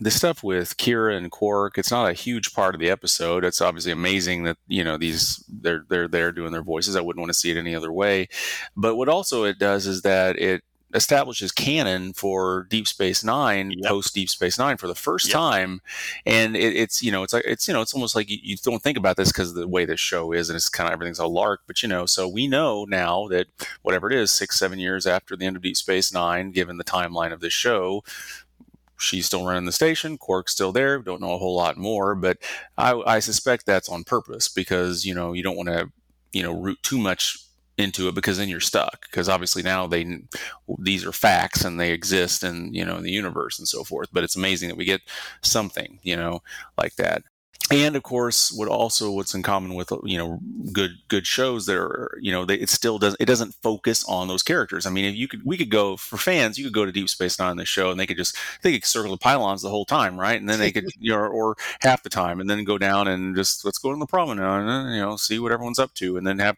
The 0.00 0.12
stuff 0.12 0.44
with 0.44 0.76
Kira 0.76 1.16
and 1.16 1.30
Quark, 1.30 1.76
it's 1.76 1.90
not 1.90 2.08
a 2.08 2.12
huge 2.12 2.54
part 2.54 2.74
of 2.76 2.80
the 2.80 2.88
episode. 2.88 3.44
It's 3.44 3.60
obviously 3.60 3.90
amazing 3.92 4.44
that 4.44 4.56
you 4.68 4.84
know 4.84 4.96
these 4.96 5.44
they're 5.48 5.84
they're 5.88 6.08
there 6.08 6.32
doing 6.32 6.52
their 6.52 6.62
voices. 6.62 6.96
I 6.96 7.00
wouldn't 7.02 7.20
want 7.20 7.30
to 7.30 7.38
see 7.38 7.50
it 7.50 7.56
any 7.58 7.74
other 7.74 7.92
way. 7.92 8.28
But 8.76 8.96
what 8.96 9.08
also 9.08 9.44
it 9.44 9.58
does 9.58 9.86
is 9.86 10.02
that 10.02 10.38
it 10.38 10.62
establishes 10.94 11.52
canon 11.52 12.12
for 12.12 12.66
Deep 12.70 12.86
Space 12.86 13.24
Nine, 13.24 13.72
Yep. 13.72 13.88
post 13.88 14.14
Deep 14.14 14.28
Space 14.30 14.58
Nine 14.58 14.76
for 14.76 14.86
the 14.86 14.94
first 14.94 15.26
Yep. 15.26 15.32
time, 15.32 15.80
and 16.24 16.56
it, 16.56 16.74
it's 16.76 17.02
you 17.02 17.10
know 17.12 17.22
it's 17.22 17.32
like 17.32 17.44
it's 17.46 17.66
you 17.68 17.74
know 17.74 17.80
it's 17.82 17.92
almost 17.94 18.14
like 18.14 18.30
you, 18.30 18.38
you 18.42 18.56
don't 18.62 18.82
think 18.82 18.96
about 18.96 19.16
this 19.16 19.30
because 19.32 19.50
of 19.50 19.56
the 19.56 19.68
way 19.68 19.84
this 19.84 20.00
show 20.00 20.32
is, 20.32 20.48
and 20.48 20.56
it's 20.56 20.68
kind 20.68 20.88
of 20.88 20.92
everything's 20.92 21.18
a 21.18 21.26
lark. 21.26 21.62
But 21.66 21.82
you 21.82 21.88
know, 21.88 22.06
so 22.06 22.28
we 22.28 22.46
know 22.46 22.84
now 22.88 23.26
that 23.28 23.46
whatever 23.82 24.10
it 24.10 24.16
is, 24.16 24.30
six 24.30 24.58
seven 24.58 24.78
years 24.78 25.06
after 25.06 25.36
the 25.36 25.44
end 25.44 25.56
of 25.56 25.62
Deep 25.62 25.76
Space 25.76 26.12
Nine, 26.12 26.50
given 26.52 26.78
the 26.78 26.84
timeline 26.84 27.32
of 27.32 27.40
this 27.40 27.52
show. 27.52 28.02
She's 28.98 29.26
still 29.26 29.44
running 29.44 29.66
the 29.66 29.72
station. 29.72 30.16
Quark's 30.16 30.52
still 30.52 30.72
there. 30.72 30.98
Don't 31.00 31.20
know 31.20 31.34
a 31.34 31.38
whole 31.38 31.54
lot 31.54 31.76
more, 31.76 32.14
but 32.14 32.38
I, 32.78 32.94
I 33.06 33.18
suspect 33.18 33.66
that's 33.66 33.90
on 33.90 34.04
purpose 34.04 34.48
because 34.48 35.04
you 35.04 35.14
know 35.14 35.34
you 35.34 35.42
don't 35.42 35.56
want 35.56 35.68
to 35.68 35.90
you 36.32 36.42
know 36.42 36.52
root 36.58 36.78
too 36.82 36.96
much 36.96 37.36
into 37.78 38.08
it 38.08 38.14
because 38.14 38.38
then 38.38 38.48
you're 38.48 38.60
stuck 38.60 39.02
because 39.10 39.28
obviously 39.28 39.62
now 39.62 39.86
they 39.86 40.22
these 40.78 41.04
are 41.04 41.12
facts 41.12 41.64
and 41.64 41.78
they 41.78 41.92
exist 41.92 42.42
and 42.42 42.74
you 42.74 42.84
know 42.84 42.96
in 42.96 43.02
the 43.02 43.10
universe 43.10 43.58
and 43.58 43.68
so 43.68 43.84
forth 43.84 44.08
but 44.12 44.24
it's 44.24 44.36
amazing 44.36 44.68
that 44.68 44.78
we 44.78 44.84
get 44.84 45.02
something 45.42 45.98
you 46.02 46.16
know 46.16 46.42
like 46.78 46.96
that 46.96 47.22
and 47.70 47.96
of 47.96 48.02
course 48.02 48.52
what 48.52 48.68
also 48.68 49.10
what's 49.10 49.34
in 49.34 49.42
common 49.42 49.74
with 49.74 49.92
you 50.04 50.16
know 50.16 50.38
good 50.72 50.92
good 51.08 51.26
shows 51.26 51.66
that 51.66 51.76
are 51.76 52.16
you 52.20 52.30
know 52.30 52.44
they, 52.44 52.54
it 52.54 52.68
still 52.68 52.98
doesn't 52.98 53.20
it 53.20 53.26
doesn't 53.26 53.54
focus 53.54 54.04
on 54.04 54.28
those 54.28 54.42
characters. 54.42 54.86
I 54.86 54.90
mean 54.90 55.04
if 55.04 55.16
you 55.16 55.26
could 55.26 55.44
we 55.44 55.56
could 55.56 55.70
go 55.70 55.96
for 55.96 56.16
fans 56.16 56.58
you 56.58 56.64
could 56.64 56.74
go 56.74 56.84
to 56.84 56.92
deep 56.92 57.08
space 57.08 57.38
nine 57.38 57.56
this 57.56 57.68
show 57.68 57.90
and 57.90 57.98
they 57.98 58.06
could 58.06 58.16
just 58.16 58.36
they 58.62 58.72
could 58.72 58.84
circle 58.84 59.10
the 59.10 59.18
pylons 59.18 59.62
the 59.62 59.70
whole 59.70 59.84
time 59.84 60.18
right? 60.18 60.38
And 60.38 60.48
then 60.48 60.58
they 60.60 60.70
could 60.70 60.86
you 60.98 61.12
know 61.12 61.18
or 61.18 61.56
half 61.80 62.02
the 62.02 62.08
time 62.08 62.40
and 62.40 62.48
then 62.48 62.62
go 62.64 62.78
down 62.78 63.08
and 63.08 63.34
just 63.34 63.64
let's 63.64 63.78
go 63.78 63.92
to 63.92 63.98
the 63.98 64.06
promenade 64.06 64.44
and 64.44 64.94
you 64.94 65.00
know 65.00 65.16
see 65.16 65.38
what 65.38 65.52
everyone's 65.52 65.78
up 65.78 65.92
to 65.94 66.16
and 66.16 66.26
then 66.26 66.38
have 66.38 66.56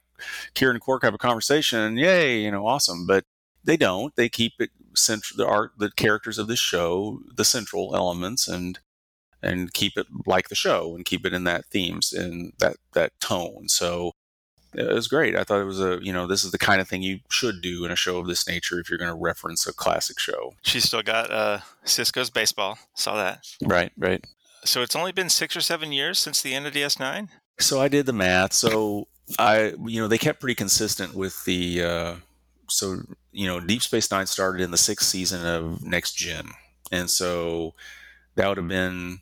kieran 0.54 0.76
and 0.76 0.82
quark 0.82 1.02
have 1.02 1.14
a 1.14 1.18
conversation. 1.18 1.96
Yay 1.96 2.42
you 2.42 2.50
know 2.50 2.66
awesome. 2.66 3.06
But 3.06 3.24
they 3.64 3.76
don't. 3.76 4.14
They 4.16 4.28
keep 4.28 4.54
it 4.58 4.70
central 4.94 5.36
the 5.38 5.46
art 5.50 5.72
the 5.78 5.90
characters 5.90 6.38
of 6.38 6.48
this 6.48 6.58
show 6.58 7.20
the 7.34 7.44
central 7.44 7.94
elements 7.94 8.48
and 8.48 8.78
and 9.42 9.72
keep 9.72 9.96
it 9.96 10.07
like 10.27 10.48
the 10.48 10.55
show 10.55 10.94
and 10.94 11.05
keep 11.05 11.24
it 11.24 11.33
in 11.33 11.44
that 11.44 11.64
themes 11.66 12.12
and 12.12 12.53
that 12.59 12.77
that 12.92 13.12
tone 13.20 13.68
so 13.68 14.12
it 14.74 14.92
was 14.92 15.09
great 15.09 15.35
i 15.37 15.44
thought 15.44 15.61
it 15.61 15.64
was 15.64 15.81
a 15.81 15.98
you 16.03 16.12
know 16.12 16.27
this 16.27 16.44
is 16.44 16.51
the 16.51 16.59
kind 16.59 16.81
of 16.81 16.88
thing 16.88 17.03
you 17.03 17.20
should 17.31 17.62
do 17.62 17.85
in 17.85 17.90
a 17.90 17.96
show 17.96 18.18
of 18.18 18.27
this 18.27 18.46
nature 18.48 18.79
if 18.79 18.90
you're 18.90 18.98
going 18.98 19.11
to 19.11 19.16
reference 19.16 19.66
a 19.66 19.72
classic 19.72 20.18
show 20.18 20.53
She's 20.62 20.85
still 20.85 21.03
got 21.03 21.31
uh, 21.31 21.59
Sisko's 21.85 22.31
baseball. 22.31 22.79
Saw 22.94 23.16
that. 23.16 23.46
right 23.64 23.92
right 23.96 24.24
So 24.64 24.83
it's 24.83 24.96
only 24.96 25.12
been 25.12 25.31
six 25.31 25.57
or 25.57 25.61
seven 25.61 25.92
years 25.92 26.18
since 26.18 26.42
the 26.42 26.55
end 26.55 26.66
of 26.66 26.74
DS9. 26.74 27.29
So 27.61 27.81
I 27.81 27.88
did 27.88 28.07
the 28.07 28.12
math. 28.12 28.53
So 28.53 29.09
I, 29.38 29.74
you 29.85 30.01
know, 30.01 30.09
they 30.09 30.18
kept 30.18 30.40
pretty 30.40 30.55
consistent 30.55 31.14
with 31.14 31.44
the. 31.44 31.83
Uh, 31.83 32.14
so 32.68 33.03
you 33.33 33.46
know, 33.46 33.61
Deep 33.61 33.83
Space 33.83 34.11
Nine 34.11 34.27
started 34.27 34.62
in 34.62 34.70
the 34.70 34.77
sixth 34.77 35.07
season 35.09 35.44
of 35.46 35.83
Next 35.83 36.12
Gen, 36.14 36.51
and 36.92 37.09
so 37.09 37.74
that 38.35 38.48
would 38.48 38.59
have 38.59 38.68
been 38.68 39.20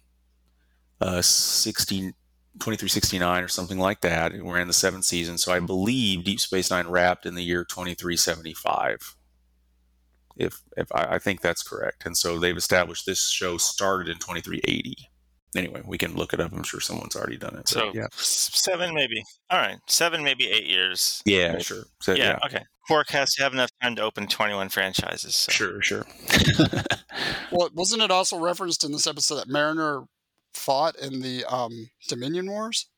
uh, 1.01 1.23
16, 1.23 2.15
2369 2.59 3.43
or 3.45 3.49
something 3.49 3.79
like 3.79 4.01
that. 4.01 4.33
And 4.33 4.45
We're 4.45 4.59
in 4.59 4.69
the 4.69 4.73
seventh 4.73 5.05
season, 5.05 5.39
so 5.39 5.53
I 5.53 5.61
believe 5.61 6.25
Deep 6.25 6.41
Space 6.41 6.71
Nine 6.71 6.89
wrapped 6.89 7.27
in 7.27 7.35
the 7.35 7.43
year 7.43 7.65
twenty 7.65 7.95
three 7.95 8.17
seventy 8.17 8.55
five. 8.55 9.15
If 10.37 10.63
if 10.77 10.91
I, 10.93 11.17
I 11.17 11.19
think 11.19 11.41
that's 11.41 11.63
correct, 11.63 12.07
and 12.07 12.17
so 12.17 12.39
they've 12.39 12.57
established 12.57 13.07
this 13.07 13.29
show 13.29 13.59
started 13.59 14.09
in 14.09 14.19
twenty 14.19 14.41
three 14.41 14.61
eighty. 14.65 14.97
Anyway, 15.55 15.83
we 15.87 15.97
can 15.97 16.15
look 16.15 16.35
it 16.35 16.41
up. 16.41 16.53
I'm 16.53 16.63
sure 16.63 16.81
someone's 16.81 17.17
already 17.17 17.39
done 17.39 17.57
it. 17.57 17.69
So 17.69 17.91
yeah. 17.95 18.09
seven, 18.13 18.95
maybe. 18.95 19.23
All 19.49 19.59
right, 19.59 19.79
seven, 19.87 20.23
maybe 20.23 20.49
eight 20.49 20.67
years. 20.67 21.23
Yeah, 21.25 21.53
Maybe. 21.53 21.65
sure. 21.65 21.85
So, 22.03 22.13
yeah, 22.13 22.25
yeah. 22.25 22.39
okay. 22.45 22.65
Forecast 22.89 23.15
has 23.15 23.35
to 23.35 23.43
have 23.43 23.53
enough 23.53 23.71
time 23.83 23.97
to 23.97 24.03
open 24.03 24.29
21 24.29 24.69
franchises. 24.69 25.35
So. 25.35 25.53
Sure, 25.53 25.83
sure. 25.83 26.07
Well, 27.53 27.71
wasn't 27.75 28.03
it 28.03 28.11
also 28.11 28.39
referenced 28.39 28.85
in 28.85 28.93
this 28.93 29.07
episode 29.07 29.37
that 29.37 29.49
Mariner 29.49 30.03
fought 30.57 30.97
in 30.97 31.21
the 31.21 31.45
um, 31.45 31.91
Dominion 32.09 32.51
Wars? 32.51 32.89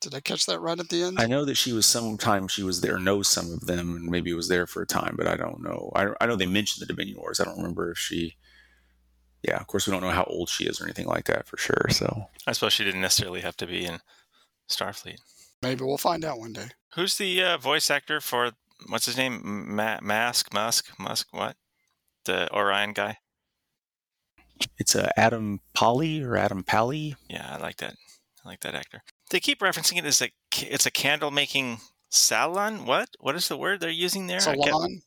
Did 0.00 0.14
I 0.14 0.20
catch 0.20 0.46
that 0.46 0.60
right 0.60 0.78
at 0.78 0.88
the 0.88 1.04
end? 1.04 1.20
I 1.20 1.26
know 1.26 1.44
that 1.44 1.56
she 1.56 1.72
was 1.72 1.86
sometime 1.86 2.48
she 2.48 2.64
was 2.64 2.80
there, 2.80 2.98
knows 2.98 3.28
some 3.28 3.52
of 3.52 3.66
them, 3.66 3.94
and 3.94 4.06
maybe 4.06 4.32
was 4.34 4.48
there 4.48 4.66
for 4.66 4.82
a 4.82 4.86
time, 4.86 5.14
but 5.16 5.28
I 5.28 5.36
don't 5.36 5.62
know. 5.62 5.92
I, 5.94 6.08
I 6.20 6.26
know 6.26 6.34
they 6.34 6.46
mentioned 6.46 6.82
the 6.82 6.92
Dominion 6.92 7.18
Wars. 7.18 7.38
I 7.38 7.44
don't 7.44 7.56
remember 7.56 7.92
if 7.92 7.98
she. 7.98 8.34
Yeah, 9.42 9.58
of 9.58 9.66
course 9.66 9.86
we 9.86 9.92
don't 9.92 10.02
know 10.02 10.10
how 10.10 10.24
old 10.24 10.48
she 10.48 10.64
is 10.64 10.80
or 10.80 10.84
anything 10.84 11.06
like 11.06 11.26
that 11.26 11.46
for 11.46 11.56
sure. 11.56 11.86
So 11.90 12.26
I 12.46 12.52
suppose 12.52 12.72
she 12.72 12.84
didn't 12.84 13.00
necessarily 13.00 13.40
have 13.40 13.56
to 13.58 13.66
be 13.66 13.84
in 13.84 14.00
Starfleet. 14.68 15.18
Maybe 15.62 15.84
we'll 15.84 15.98
find 15.98 16.24
out 16.24 16.38
one 16.38 16.52
day. 16.52 16.68
Who's 16.94 17.16
the 17.16 17.42
uh, 17.42 17.56
voice 17.58 17.90
actor 17.90 18.20
for 18.20 18.52
what's 18.88 19.06
his 19.06 19.16
name? 19.16 19.40
Ma- 19.74 20.00
Mask, 20.02 20.52
Musk, 20.52 20.90
Musk, 20.98 21.28
what? 21.30 21.56
The 22.24 22.52
Orion 22.52 22.92
guy. 22.92 23.18
It's 24.78 24.96
uh, 24.96 25.10
Adam 25.16 25.60
Polly 25.74 26.22
or 26.22 26.36
Adam 26.36 26.62
Pally. 26.62 27.16
Yeah, 27.28 27.56
I 27.56 27.58
like 27.58 27.76
that. 27.78 27.94
I 28.44 28.48
like 28.48 28.60
that 28.60 28.74
actor. 28.74 29.02
They 29.30 29.40
keep 29.40 29.60
referencing 29.60 29.98
it 29.98 30.04
as 30.04 30.20
a 30.20 30.30
it's 30.58 30.86
a 30.86 30.90
candle 30.90 31.30
making 31.30 31.78
salon. 32.10 32.86
What? 32.86 33.08
What 33.20 33.36
is 33.36 33.48
the 33.48 33.56
word 33.56 33.80
they're 33.80 33.90
using 33.90 34.26
there? 34.26 34.40
Salon. 34.40 35.00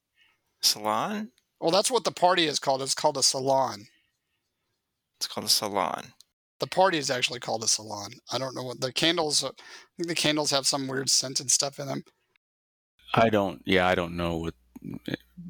Salon. 0.61 1.31
Well, 1.59 1.71
that's 1.71 1.91
what 1.91 2.03
the 2.03 2.11
party 2.11 2.45
is 2.45 2.59
called. 2.59 2.81
It's 2.81 2.95
called 2.95 3.17
a 3.17 3.23
salon. 3.23 3.87
It's 5.19 5.27
called 5.27 5.45
a 5.45 5.49
salon. 5.49 6.13
The 6.59 6.67
party 6.67 6.97
is 6.97 7.09
actually 7.09 7.39
called 7.39 7.63
a 7.63 7.67
salon. 7.67 8.11
I 8.31 8.37
don't 8.37 8.55
know 8.55 8.63
what 8.63 8.79
the 8.79 8.91
candles. 8.93 9.43
uh, 9.43 9.47
I 9.47 9.51
think 9.97 10.07
the 10.07 10.15
candles 10.15 10.51
have 10.51 10.65
some 10.67 10.87
weird 10.87 11.09
scented 11.09 11.51
stuff 11.51 11.79
in 11.79 11.87
them. 11.87 12.03
I 13.13 13.29
don't. 13.29 13.61
Yeah, 13.65 13.87
I 13.87 13.95
don't 13.95 14.17
know 14.17 14.37
what. 14.37 14.53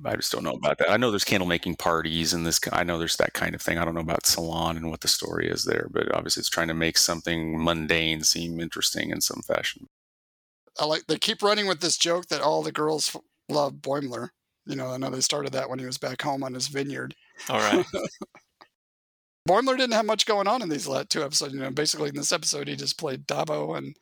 I 0.03 0.15
just 0.15 0.31
don't 0.31 0.43
know 0.43 0.53
about 0.53 0.77
that. 0.79 0.89
I 0.89 0.97
know 0.97 1.11
there's 1.11 1.23
candle 1.23 1.47
making 1.47 1.75
parties 1.75 2.33
and 2.33 2.45
this. 2.45 2.59
I 2.71 2.83
know 2.83 2.97
there's 2.97 3.17
that 3.17 3.33
kind 3.33 3.55
of 3.55 3.61
thing. 3.61 3.77
I 3.77 3.85
don't 3.85 3.95
know 3.95 4.01
about 4.01 4.25
salon 4.25 4.77
and 4.77 4.89
what 4.89 5.01
the 5.01 5.07
story 5.07 5.49
is 5.49 5.63
there, 5.63 5.87
but 5.91 6.13
obviously 6.13 6.41
it's 6.41 6.49
trying 6.49 6.67
to 6.67 6.73
make 6.73 6.97
something 6.97 7.63
mundane 7.63 8.23
seem 8.23 8.59
interesting 8.59 9.09
in 9.09 9.21
some 9.21 9.41
fashion. 9.41 9.87
I 10.79 10.85
like 10.85 11.07
they 11.07 11.17
keep 11.17 11.41
running 11.41 11.67
with 11.67 11.81
this 11.81 11.97
joke 11.97 12.27
that 12.27 12.41
all 12.41 12.61
the 12.61 12.71
girls 12.71 13.15
love 13.49 13.75
Boimler. 13.75 14.29
You 14.65 14.75
know, 14.75 14.87
I 14.87 14.97
know 14.97 15.09
they 15.09 15.21
started 15.21 15.53
that 15.53 15.69
when 15.69 15.79
he 15.79 15.85
was 15.85 15.97
back 15.97 16.21
home 16.21 16.43
on 16.43 16.53
his 16.53 16.67
vineyard. 16.67 17.15
All 17.49 17.59
right. 17.59 17.85
Boimler 19.47 19.77
didn't 19.77 19.93
have 19.93 20.05
much 20.05 20.25
going 20.25 20.47
on 20.47 20.61
in 20.61 20.69
these 20.69 20.87
last 20.87 21.09
two 21.09 21.23
episodes. 21.23 21.53
You 21.53 21.59
know, 21.59 21.71
basically 21.71 22.09
in 22.09 22.15
this 22.15 22.31
episode 22.31 22.67
he 22.67 22.75
just 22.75 22.97
played 22.97 23.27
Dabo, 23.27 23.77
and 23.77 23.87
the 23.87 23.93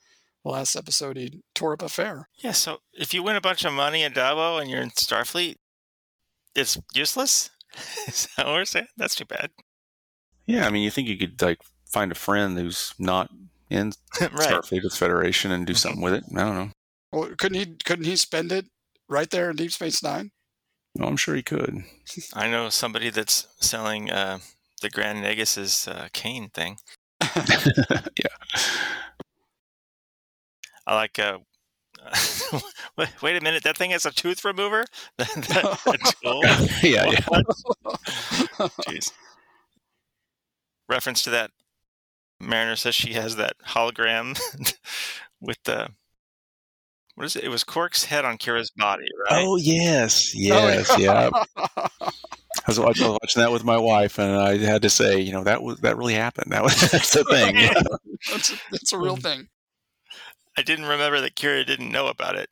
last 0.45 0.75
episode 0.75 1.17
he 1.17 1.41
tore 1.56 1.73
up 1.73 1.82
a 1.82 1.89
fair. 1.89 2.27
yeah. 2.38 2.51
So 2.51 2.79
if 2.93 3.13
you 3.13 3.23
win 3.23 3.36
a 3.36 3.41
bunch 3.41 3.63
of 3.65 3.73
money 3.73 4.03
in 4.03 4.13
Dabo 4.13 4.62
and 4.62 4.69
you're 4.69 4.82
in 4.82 4.89
Starfleet, 4.91 5.56
it's 6.56 6.77
useless. 6.93 7.49
is 8.08 8.27
that 8.38 8.45
what 8.45 8.53
we're 8.53 8.65
saying? 8.65 8.88
That's 8.97 9.15
too 9.15 9.25
bad. 9.25 9.51
Yeah, 10.45 10.67
I 10.67 10.69
mean, 10.69 10.84
you 10.84 10.91
think 10.91 11.08
you 11.08 11.17
could 11.17 11.41
like 11.41 11.60
find 11.89 12.12
a 12.12 12.15
friend 12.15 12.58
who's 12.58 12.93
not 12.99 13.29
in 13.69 13.93
right. 14.21 14.32
Starfleet 14.32 14.84
with 14.84 14.95
Federation 14.95 15.51
and 15.51 15.65
do 15.65 15.73
something 15.73 16.01
with 16.01 16.13
it. 16.13 16.23
I 16.36 16.39
don't 16.39 16.56
know. 16.56 16.69
Well, 17.12 17.29
couldn't 17.38 17.60
he? 17.60 17.75
Couldn't 17.86 18.06
he 18.06 18.15
spend 18.15 18.51
it 18.51 18.65
right 19.08 19.29
there 19.29 19.49
in 19.49 19.56
Deep 19.56 19.71
Space 19.71 20.03
Nine? 20.03 20.32
No, 20.95 21.08
I'm 21.08 21.17
sure 21.17 21.36
he 21.36 21.43
could. 21.43 21.84
I 22.34 22.49
know 22.49 22.69
somebody 22.69 23.10
that's 23.10 23.47
selling 23.60 24.12
uh, 24.12 24.39
the 24.82 24.89
Grand 24.89 25.21
Negus's 25.21 25.88
uh, 25.88 26.10
cane 26.13 26.49
thing. 26.53 26.77
yeah. 27.36 28.62
I 30.86 30.96
like. 30.96 31.19
Uh, 31.19 31.39
wait, 32.98 33.22
wait 33.22 33.38
a 33.38 33.41
minute, 33.41 33.63
that 33.63 33.78
thing 33.78 33.91
has 33.91 34.06
a 34.06 34.12
tooth 34.12 34.43
remover. 34.43 34.86
that, 35.17 35.30
that, 35.34 35.80
that 35.86 36.15
tool? 36.22 36.41
yeah, 36.89 37.06
yeah. 37.10 38.67
Jeez. 38.88 39.12
Reference 40.89 41.22
to 41.24 41.30
that. 41.32 41.52
Mariner 42.39 42.76
says 42.76 42.93
she 42.93 43.13
has 43.13 43.38
that 43.38 43.54
hologram 43.67 44.39
with 45.41 45.58
the. 45.63 45.89
What 47.15 47.26
is 47.26 47.36
it? 47.36 47.43
It 47.43 47.50
was 47.50 47.63
Quark's 47.63 48.06
head 48.06 48.26
on 48.26 48.38
Kira's 48.38 48.72
body, 48.72 49.06
right? 49.30 49.46
Oh 49.46 49.56
yes, 49.56 50.36
yes, 50.36 50.98
yeah. 50.98 51.30
I 51.56 52.67
was, 52.67 52.80
watching, 52.80 53.06
I 53.06 53.10
was 53.10 53.19
watching 53.22 53.41
that 53.41 53.52
with 53.52 53.63
my 53.63 53.78
wife, 53.78 54.17
and 54.17 54.36
I 54.36 54.58
had 54.58 54.82
to 54.82 54.89
say, 54.89 55.19
you 55.19 55.32
know, 55.32 55.43
that 55.43 55.62
was 55.62 55.78
that 55.82 55.96
really 55.96 56.15
happened. 56.15 56.52
That 56.52 56.63
was 56.63 56.76
that's 56.91 57.12
the 57.12 57.24
thing. 57.26 57.56
you 57.56 57.72
know? 57.72 57.98
that's, 58.32 58.54
a, 58.54 58.56
that's 58.72 58.93
a 58.93 58.98
real 58.98 59.15
thing. 59.15 59.48
I 60.57 60.61
didn't 60.61 60.85
remember 60.85 61.19
that 61.21 61.35
Kira 61.35 61.65
didn't 61.65 61.91
know 61.91 62.07
about 62.07 62.35
it, 62.35 62.49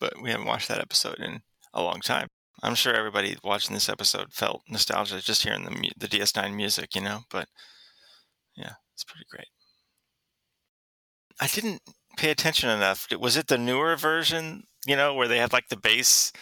but 0.00 0.14
we 0.22 0.30
haven't 0.30 0.46
watched 0.46 0.68
that 0.68 0.80
episode 0.80 1.18
in 1.18 1.42
a 1.74 1.82
long 1.82 2.00
time. 2.00 2.28
I'm 2.62 2.74
sure 2.74 2.94
everybody 2.94 3.36
watching 3.42 3.74
this 3.74 3.88
episode 3.88 4.32
felt 4.32 4.62
nostalgia 4.68 5.20
just 5.20 5.42
hearing 5.42 5.64
the 5.64 5.90
the 5.96 6.08
DS9 6.08 6.54
music, 6.54 6.94
you 6.94 7.00
know. 7.00 7.20
But 7.30 7.48
yeah, 8.56 8.74
it's 8.94 9.04
pretty 9.04 9.26
great. 9.30 9.48
I 11.40 11.46
didn't 11.48 11.82
pay 12.16 12.30
attention 12.30 12.68
enough. 12.70 13.06
Was 13.18 13.36
it 13.36 13.48
the 13.48 13.58
newer 13.58 13.96
version, 13.96 14.64
you 14.86 14.96
know, 14.96 15.14
where 15.14 15.26
they 15.28 15.38
had 15.38 15.52
like 15.52 15.68
the 15.68 15.76
bass? 15.76 16.32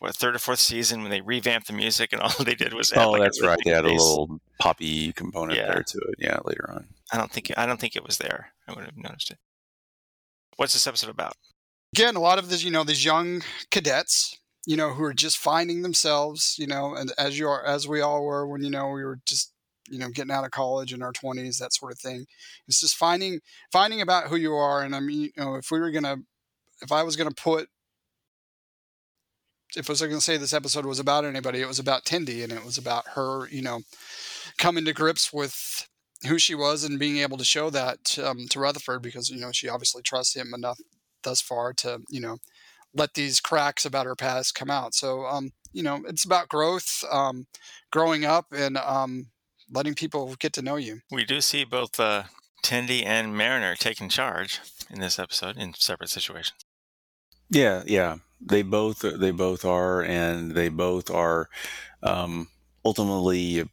What 0.00 0.16
third 0.16 0.34
or 0.34 0.38
fourth 0.40 0.58
season 0.58 1.02
when 1.02 1.10
they 1.12 1.20
revamped 1.20 1.68
the 1.68 1.72
music 1.72 2.12
and 2.12 2.20
all 2.22 2.32
they 2.44 2.56
did 2.56 2.74
was 2.74 2.92
add, 2.92 3.04
Oh, 3.06 3.10
like, 3.12 3.22
that's 3.22 3.40
right. 3.42 3.58
They 3.64 3.70
had 3.70 3.84
a 3.84 3.88
little 3.88 4.40
poppy 4.60 5.12
component 5.12 5.58
Yeah. 5.58 5.66
there 5.72 5.82
to 5.84 5.98
it. 6.08 6.14
Yeah, 6.18 6.38
later 6.44 6.68
on. 6.74 6.88
I 7.12 7.18
don't 7.18 7.30
think 7.30 7.52
I 7.56 7.66
don't 7.66 7.78
think 7.78 7.94
it 7.94 8.04
was 8.04 8.18
there. 8.18 8.53
I 8.66 8.72
wouldn't 8.72 8.94
have 8.94 9.02
noticed 9.02 9.30
it. 9.30 9.38
What's 10.56 10.72
this 10.72 10.86
episode 10.86 11.10
about? 11.10 11.34
Again, 11.94 12.16
a 12.16 12.20
lot 12.20 12.38
of 12.38 12.48
these, 12.48 12.64
you 12.64 12.70
know, 12.70 12.84
these 12.84 13.04
young 13.04 13.42
cadets 13.70 14.38
you 14.66 14.76
know, 14.76 14.90
who 14.90 15.04
are 15.04 15.14
just 15.14 15.38
finding 15.38 15.82
themselves, 15.82 16.56
you 16.58 16.66
know, 16.66 16.94
and 16.94 17.12
as 17.18 17.38
you 17.38 17.48
are, 17.48 17.64
as 17.64 17.86
we 17.86 18.00
all 18.00 18.24
were 18.24 18.46
when, 18.46 18.62
you 18.62 18.70
know, 18.70 18.88
we 18.88 19.04
were 19.04 19.18
just, 19.26 19.52
you 19.90 19.98
know, 19.98 20.08
getting 20.08 20.30
out 20.30 20.44
of 20.44 20.50
college 20.50 20.92
in 20.92 21.02
our 21.02 21.12
20s, 21.12 21.58
that 21.58 21.74
sort 21.74 21.92
of 21.92 21.98
thing. 21.98 22.24
It's 22.66 22.80
just 22.80 22.96
finding, 22.96 23.40
finding 23.70 24.00
about 24.00 24.28
who 24.28 24.36
you 24.36 24.54
are. 24.54 24.82
And 24.82 24.96
I 24.96 25.00
mean, 25.00 25.20
you 25.20 25.30
know, 25.36 25.56
if 25.56 25.70
we 25.70 25.78
were 25.78 25.90
going 25.90 26.04
to, 26.04 26.18
if 26.80 26.90
I 26.90 27.02
was 27.02 27.16
going 27.16 27.28
to 27.28 27.42
put, 27.42 27.68
if 29.76 29.90
I 29.90 29.92
was 29.92 30.00
going 30.00 30.12
to 30.12 30.20
say 30.20 30.36
this 30.36 30.54
episode 30.54 30.86
was 30.86 31.00
about 31.00 31.24
anybody, 31.24 31.60
it 31.60 31.68
was 31.68 31.78
about 31.78 32.04
Tendi 32.04 32.42
and 32.42 32.52
it 32.52 32.64
was 32.64 32.78
about 32.78 33.04
her, 33.14 33.48
you 33.48 33.60
know, 33.60 33.80
coming 34.56 34.84
to 34.86 34.92
grips 34.92 35.32
with 35.32 35.88
who 36.26 36.38
she 36.38 36.54
was 36.54 36.84
and 36.84 36.98
being 36.98 37.18
able 37.18 37.36
to 37.36 37.44
show 37.44 37.70
that 37.70 38.18
um, 38.18 38.46
to 38.48 38.60
Rutherford 38.60 39.02
because, 39.02 39.30
you 39.30 39.40
know, 39.40 39.52
she 39.52 39.68
obviously 39.68 40.02
trusts 40.02 40.34
him 40.34 40.52
enough 40.54 40.78
thus 41.22 41.40
far 41.40 41.72
to, 41.74 42.00
you 42.08 42.20
know, 42.20 42.38
let 42.94 43.14
these 43.14 43.40
cracks 43.40 43.84
about 43.84 44.06
her 44.06 44.14
past 44.14 44.54
come 44.54 44.70
out. 44.70 44.94
So, 44.94 45.24
um, 45.26 45.50
you 45.72 45.82
know, 45.82 46.02
it's 46.06 46.24
about 46.24 46.48
growth, 46.48 47.04
um, 47.10 47.46
growing 47.90 48.24
up, 48.24 48.46
and 48.52 48.76
um, 48.78 49.26
letting 49.70 49.94
people 49.94 50.34
get 50.38 50.52
to 50.54 50.62
know 50.62 50.76
you. 50.76 51.00
We 51.10 51.24
do 51.24 51.40
see 51.40 51.64
both 51.64 51.98
uh, 51.98 52.24
Tendi 52.62 53.04
and 53.04 53.36
Mariner 53.36 53.74
taking 53.74 54.08
charge 54.08 54.60
in 54.90 55.00
this 55.00 55.18
episode 55.18 55.56
in 55.56 55.74
separate 55.74 56.10
situations. 56.10 56.64
Yeah, 57.50 57.82
yeah, 57.86 58.18
they 58.40 58.62
both 58.62 59.00
they 59.00 59.30
both 59.30 59.64
are, 59.64 60.02
and 60.02 60.52
they 60.52 60.68
both 60.68 61.10
are 61.10 61.48
um, 62.02 62.48
ultimately 62.84 63.68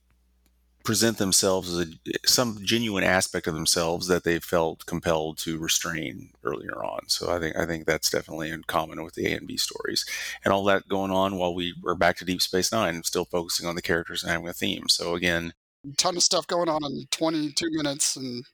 present 0.83 1.17
themselves 1.17 1.71
as 1.71 1.87
a, 1.87 2.11
some 2.25 2.59
genuine 2.63 3.03
aspect 3.03 3.47
of 3.47 3.53
themselves 3.53 4.07
that 4.07 4.23
they 4.23 4.39
felt 4.39 4.85
compelled 4.85 5.37
to 5.39 5.57
restrain 5.57 6.29
earlier 6.43 6.83
on. 6.83 7.07
So 7.07 7.31
I 7.31 7.39
think 7.39 7.57
I 7.57 7.65
think 7.65 7.85
that's 7.85 8.09
definitely 8.09 8.49
in 8.49 8.63
common 8.63 9.03
with 9.03 9.15
the 9.15 9.27
A 9.27 9.37
and 9.37 9.47
B 9.47 9.57
stories, 9.57 10.05
and 10.43 10.53
all 10.53 10.63
that 10.65 10.87
going 10.87 11.11
on 11.11 11.37
while 11.37 11.53
we 11.53 11.73
were 11.81 11.95
back 11.95 12.17
to 12.17 12.25
Deep 12.25 12.41
Space 12.41 12.71
Nine, 12.71 13.03
still 13.03 13.25
focusing 13.25 13.67
on 13.67 13.75
the 13.75 13.81
characters 13.81 14.23
and 14.23 14.31
having 14.31 14.47
a 14.47 14.53
theme. 14.53 14.89
So 14.89 15.15
again, 15.15 15.53
ton 15.97 16.17
of 16.17 16.23
stuff 16.23 16.47
going 16.47 16.69
on 16.69 16.83
in 16.83 17.05
22 17.11 17.69
minutes, 17.71 18.15
and 18.15 18.45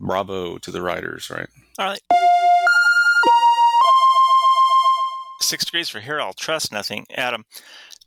bravo 0.00 0.58
to 0.58 0.70
the 0.70 0.82
writers, 0.82 1.30
right? 1.30 1.48
All 1.78 1.86
right. 1.86 2.00
Six 5.40 5.64
degrees 5.64 5.88
for 5.88 6.00
here. 6.00 6.20
I'll 6.20 6.32
trust 6.32 6.72
nothing. 6.72 7.06
Adam, 7.14 7.44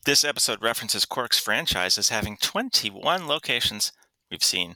this 0.06 0.24
episode 0.24 0.62
references 0.62 1.06
Quark's 1.06 1.40
franchise 1.40 1.98
as 1.98 2.10
having 2.10 2.38
21 2.38 3.28
locations. 3.28 3.92
We've 4.32 4.44
seen 4.44 4.76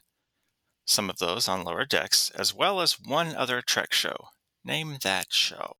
some 0.85 1.09
of 1.09 1.17
those 1.17 1.47
on 1.47 1.63
lower 1.63 1.85
decks, 1.85 2.31
as 2.31 2.53
well 2.53 2.81
as 2.81 2.99
one 2.99 3.35
other 3.35 3.61
Trek 3.61 3.93
show. 3.93 4.15
Name 4.65 4.97
that 5.03 5.27
show. 5.31 5.73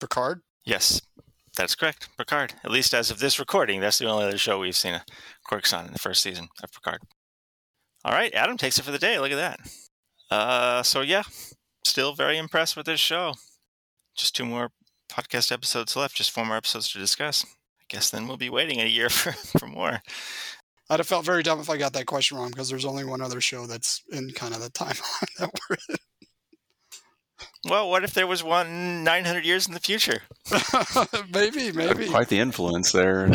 Picard? 0.00 0.40
Yes, 0.64 1.00
that's 1.56 1.74
correct. 1.74 2.08
Picard. 2.16 2.54
At 2.64 2.70
least 2.70 2.94
as 2.94 3.10
of 3.10 3.20
this 3.20 3.38
recording, 3.38 3.80
that's 3.80 3.98
the 3.98 4.08
only 4.08 4.24
other 4.24 4.38
show 4.38 4.58
we've 4.58 4.76
seen 4.76 4.94
a 4.94 5.04
Quark's 5.44 5.72
on 5.72 5.86
in 5.86 5.92
the 5.92 5.98
first 5.98 6.22
season 6.22 6.48
of 6.62 6.72
Picard. 6.72 7.02
All 8.04 8.12
right, 8.12 8.32
Adam 8.34 8.56
takes 8.56 8.78
it 8.78 8.82
for 8.82 8.92
the 8.92 8.98
day. 8.98 9.18
Look 9.18 9.32
at 9.32 9.36
that. 9.36 9.60
Uh, 10.30 10.82
so 10.82 11.00
yeah, 11.00 11.22
still 11.84 12.14
very 12.14 12.38
impressed 12.38 12.76
with 12.76 12.86
this 12.86 13.00
show. 13.00 13.34
Just 14.16 14.36
two 14.36 14.44
more 14.44 14.70
podcast 15.10 15.50
episodes 15.52 15.96
left, 15.96 16.16
just 16.16 16.30
four 16.30 16.44
more 16.44 16.56
episodes 16.56 16.92
to 16.92 16.98
discuss 16.98 17.44
guess 17.88 18.10
then 18.10 18.28
we'll 18.28 18.36
be 18.36 18.50
waiting 18.50 18.80
a 18.80 18.86
year 18.86 19.08
for, 19.10 19.32
for 19.32 19.66
more. 19.66 20.00
I'd 20.90 21.00
have 21.00 21.06
felt 21.06 21.26
very 21.26 21.42
dumb 21.42 21.60
if 21.60 21.68
I 21.68 21.76
got 21.76 21.92
that 21.92 22.06
question 22.06 22.38
wrong 22.38 22.48
because 22.48 22.70
there's 22.70 22.86
only 22.86 23.04
one 23.04 23.20
other 23.20 23.40
show 23.40 23.66
that's 23.66 24.02
in 24.10 24.30
kind 24.30 24.54
of 24.54 24.62
the 24.62 24.70
timeline 24.70 25.36
that 25.38 25.50
we're 25.68 25.76
in. 25.88 25.96
Well, 27.68 27.90
what 27.90 28.04
if 28.04 28.14
there 28.14 28.26
was 28.26 28.42
one 28.42 29.04
900 29.04 29.44
years 29.44 29.66
in 29.66 29.74
the 29.74 29.80
future? 29.80 30.22
maybe, 31.32 31.72
maybe. 31.72 32.08
Quite 32.08 32.28
the 32.28 32.38
influence 32.38 32.92
there. 32.92 33.28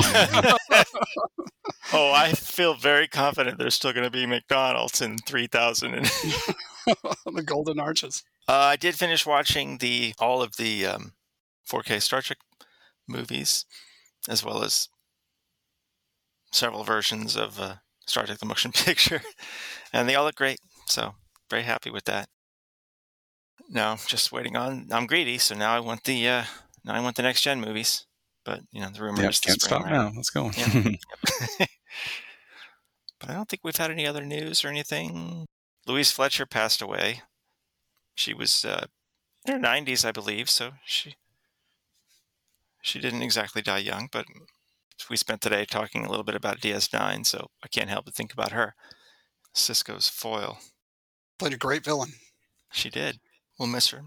oh, 1.94 2.12
I 2.12 2.34
feel 2.34 2.74
very 2.74 3.08
confident 3.08 3.58
there's 3.58 3.76
still 3.76 3.94
going 3.94 4.06
to 4.06 4.10
be 4.10 4.26
McDonald's 4.26 5.02
in 5.02 5.18
3000. 5.20 5.94
And 5.94 6.06
the 6.06 7.44
Golden 7.46 7.80
Arches. 7.80 8.24
Uh, 8.48 8.54
I 8.54 8.76
did 8.76 8.96
finish 8.96 9.26
watching 9.26 9.78
the 9.78 10.14
all 10.20 10.42
of 10.42 10.58
the 10.58 10.86
um, 10.86 11.14
4K 11.70 12.02
Star 12.02 12.22
Trek 12.22 12.40
movies 13.08 13.66
as 14.30 14.44
well 14.44 14.64
as 14.64 14.90
several 16.52 16.84
versions 16.84 17.36
of 17.36 17.60
uh, 17.60 17.76
Star 18.08 18.26
Trek: 18.26 18.40
The 18.40 18.46
Motion 18.46 18.72
Picture, 18.74 19.22
and 19.92 20.08
they 20.08 20.16
all 20.16 20.26
look 20.26 20.36
great. 20.36 20.60
So 20.88 21.16
very 21.50 21.64
happy 21.64 21.90
with 21.90 22.06
that. 22.06 22.30
Now 23.70 23.98
just 24.08 24.32
waiting 24.32 24.56
on. 24.56 24.88
I'm 24.92 25.08
greedy, 25.08 25.38
so 25.38 25.56
now 25.56 25.76
I 25.76 25.80
want 25.80 26.04
the 26.04 26.28
uh, 26.28 26.44
now 26.84 26.94
I 26.94 27.00
want 27.00 27.16
the 27.16 27.24
next 27.24 27.42
gen 27.42 27.62
movies. 27.62 28.06
But 28.46 28.62
you 28.72 28.82
know 28.82 28.90
the 28.90 29.02
rumor 29.02 29.22
yep, 29.22 29.34
can't 29.42 29.62
stop 29.62 29.86
now. 29.86 30.12
Let's 30.16 30.30
go. 30.30 30.52
Yeah. 30.58 30.68
but 33.20 33.30
I 33.30 33.34
don't 33.34 33.48
think 33.48 33.62
we've 33.64 33.76
had 33.76 33.92
any 33.92 34.06
other 34.06 34.26
news 34.26 34.66
or 34.66 34.68
anything. 34.68 35.46
Louise 35.88 36.12
Fletcher 36.12 36.46
passed 36.46 36.82
away. 36.82 37.22
She 38.16 38.34
was 38.34 38.64
uh, 38.66 38.86
in 39.46 39.54
her 39.54 39.60
90s, 39.60 40.06
I 40.06 40.12
believe, 40.12 40.50
so 40.50 40.72
she 40.86 41.16
she 42.84 43.00
didn't 43.00 43.24
exactly 43.24 43.62
die 43.62 43.80
young, 43.80 44.10
but 44.12 44.26
we 45.10 45.16
spent 45.16 45.42
today 45.42 45.66
talking 45.66 46.06
a 46.06 46.10
little 46.10 46.26
bit 46.26 46.36
about 46.36 46.60
DS9, 46.60 47.26
so 47.26 47.50
I 47.64 47.68
can't 47.70 47.90
help 47.90 48.06
but 48.06 48.14
think 48.14 48.34
about 48.34 48.52
her. 48.52 48.76
Sisko's 49.56 50.10
foil. 50.10 50.60
Played 51.40 51.54
a 51.54 51.58
great 51.58 51.86
villain. 51.86 52.12
She 52.74 52.90
did. 52.90 53.20
We'll 53.58 53.70
miss 53.70 53.90
her. 53.92 54.02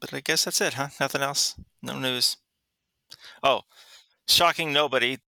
But 0.00 0.14
I 0.14 0.20
guess 0.20 0.44
that's 0.44 0.60
it, 0.60 0.74
huh? 0.74 0.88
Nothing 1.00 1.22
else? 1.22 1.56
No 1.82 1.98
news. 1.98 2.36
Oh, 3.42 3.62
shocking 4.28 4.72
nobody. 4.72 5.18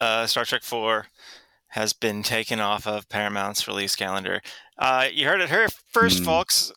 Uh, 0.00 0.26
Star 0.26 0.44
Trek 0.44 0.62
4 0.62 1.06
has 1.68 1.92
been 1.92 2.22
taken 2.22 2.60
off 2.60 2.86
of 2.86 3.08
Paramount's 3.08 3.66
release 3.66 3.96
calendar. 3.96 4.40
Uh, 4.78 5.08
you 5.12 5.26
heard 5.26 5.40
it 5.40 5.50
here 5.50 5.66
first, 5.90 6.22
mm. 6.22 6.26
folks. 6.26 6.72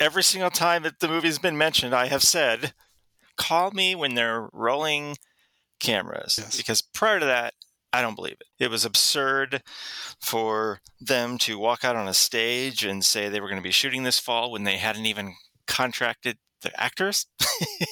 Every 0.00 0.24
single 0.24 0.50
time 0.50 0.82
that 0.82 0.98
the 0.98 1.06
movie's 1.06 1.38
been 1.38 1.56
mentioned, 1.56 1.94
I 1.94 2.06
have 2.06 2.24
said 2.24 2.72
call 3.36 3.70
me 3.70 3.94
when 3.94 4.14
they're 4.14 4.48
rolling 4.52 5.16
cameras 5.80 6.38
yes. 6.38 6.56
because 6.56 6.80
prior 6.80 7.18
to 7.18 7.26
that 7.26 7.54
I 7.92 8.00
don't 8.00 8.14
believe 8.14 8.38
it. 8.40 8.46
It 8.58 8.70
was 8.70 8.84
absurd 8.84 9.62
for 10.18 10.80
them 10.98 11.36
to 11.38 11.58
walk 11.58 11.84
out 11.84 11.96
on 11.96 12.08
a 12.08 12.14
stage 12.14 12.84
and 12.84 13.04
say 13.04 13.28
they 13.28 13.40
were 13.40 13.48
going 13.48 13.60
to 13.60 13.62
be 13.62 13.70
shooting 13.70 14.02
this 14.02 14.18
fall 14.18 14.50
when 14.50 14.64
they 14.64 14.78
hadn't 14.78 15.04
even 15.04 15.34
contracted 15.66 16.38
the 16.62 16.80
actors. 16.80 17.26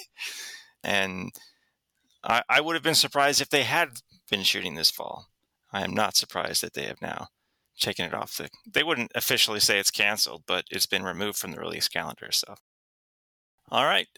and 0.84 1.32
I, 2.24 2.42
I, 2.48 2.60
would 2.62 2.74
have 2.74 2.82
been 2.82 2.94
surprised 2.94 3.42
if 3.42 3.50
they 3.50 3.64
had 3.64 4.00
been 4.30 4.42
shooting 4.42 4.74
this 4.74 4.90
fall. 4.90 5.26
I 5.70 5.84
am 5.84 5.92
not 5.92 6.16
surprised 6.16 6.62
that 6.62 6.72
they 6.72 6.84
have 6.84 7.02
now 7.02 7.28
taken 7.78 8.06
it 8.06 8.14
off 8.14 8.36
the. 8.36 8.48
They 8.70 8.82
wouldn't 8.82 9.12
officially 9.14 9.60
say 9.60 9.78
it's 9.78 9.90
canceled, 9.90 10.44
but 10.46 10.64
it's 10.70 10.86
been 10.86 11.02
removed 11.02 11.38
from 11.38 11.52
the 11.52 11.60
release 11.60 11.88
calendar. 11.88 12.30
So, 12.32 12.54
all 13.70 13.84
right. 13.84 14.08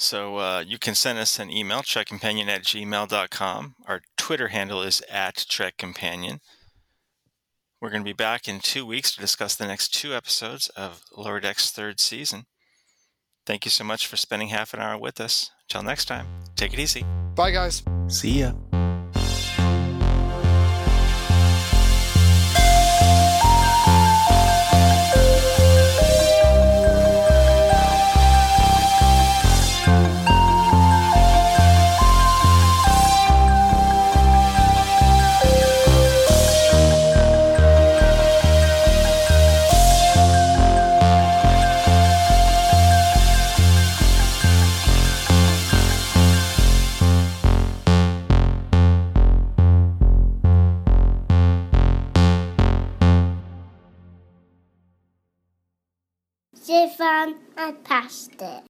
So 0.00 0.38
uh, 0.38 0.64
you 0.66 0.78
can 0.78 0.94
send 0.94 1.18
us 1.18 1.38
an 1.38 1.50
email, 1.50 1.80
trekcompanion 1.80 2.46
at 2.46 2.62
gmail.com. 2.62 3.74
Our 3.86 4.00
Twitter 4.16 4.48
handle 4.48 4.80
is 4.82 5.02
at 5.10 5.34
trekcompanion. 5.34 6.38
We're 7.82 7.90
going 7.90 8.02
to 8.02 8.08
be 8.08 8.14
back 8.14 8.48
in 8.48 8.60
two 8.60 8.86
weeks 8.86 9.12
to 9.12 9.20
discuss 9.20 9.54
the 9.54 9.66
next 9.66 9.92
two 9.92 10.14
episodes 10.14 10.68
of 10.68 11.02
Lower 11.14 11.38
Decks' 11.38 11.70
third 11.70 12.00
season. 12.00 12.46
Thank 13.44 13.66
you 13.66 13.70
so 13.70 13.84
much 13.84 14.06
for 14.06 14.16
spending 14.16 14.48
half 14.48 14.72
an 14.72 14.80
hour 14.80 14.98
with 14.98 15.20
us. 15.20 15.50
Until 15.68 15.82
next 15.82 16.06
time, 16.06 16.26
take 16.56 16.72
it 16.72 16.78
easy. 16.78 17.04
Bye, 17.34 17.50
guys. 17.50 17.82
See 18.08 18.40
ya. 18.40 18.52
I 57.56 57.72
passed 57.72 58.40
it. 58.40 58.64